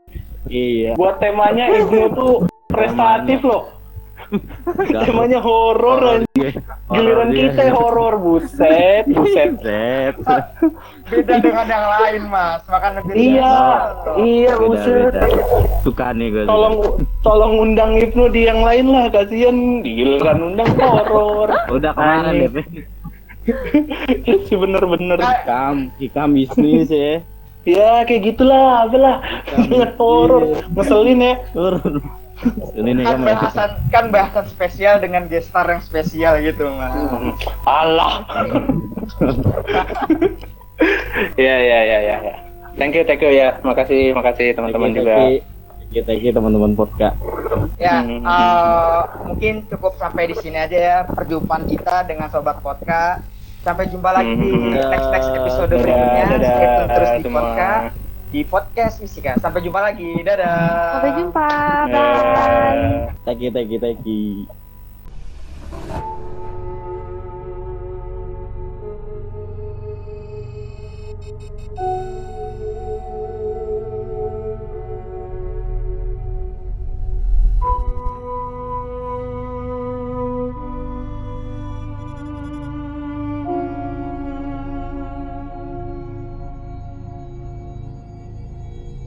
[0.48, 0.96] Iya.
[0.96, 3.75] buat temanya Ibnu tuh prestatif loh
[5.06, 6.48] temanya horor aja
[6.88, 10.16] giliran kita horor buset buset Set.
[11.06, 12.62] Beda dengan yang lain Mas.
[12.66, 13.16] Makanya beda.
[13.16, 13.56] iya
[14.16, 15.28] iya Beda, buset beda.
[15.82, 16.44] Suka nih gue.
[16.46, 16.76] tolong
[17.22, 22.50] tolong undang Ibnu di yang lain lah kasihan giliran undang horor Udah kemarin Aneh.
[22.56, 22.66] deh.
[23.46, 24.42] Pe.
[24.44, 25.22] si bener-bener.
[25.22, 27.22] Hikam, hikam bisnis ya.
[27.62, 29.22] Ya kayak gitulah, apalah.
[29.98, 31.34] Horor, ngeselin ya.
[32.74, 33.26] Ini nih kan kamu.
[33.28, 36.94] bahasan kan bahasan spesial dengan gestar yang spesial gitu mas
[37.64, 38.22] Allah.
[41.36, 42.36] ya ya ya ya ya.
[42.76, 43.56] Thank you, thank you ya.
[43.62, 45.16] Makasih, makasih teman-teman juga.
[45.16, 47.16] Thank you, thank you teman-teman podcast.
[47.78, 48.20] ya Hmm.
[48.20, 53.24] eh, mungkin cukup sampai di sini aja ya perjumpaan kita dengan sobat podcast
[53.62, 54.76] sampai jumpa lagi di Hmm.
[54.86, 57.40] next next episode Dadah, berikutnya dadah, terus di semua.
[57.40, 58.05] podcast
[58.36, 59.40] di podcast Misika.
[59.40, 60.20] Sampai jumpa lagi.
[60.20, 61.00] Dadah.
[61.00, 61.48] Sampai jumpa.
[61.88, 61.96] Bye.
[61.96, 63.16] Bye.
[63.24, 64.44] Thank you, thank you, thank you.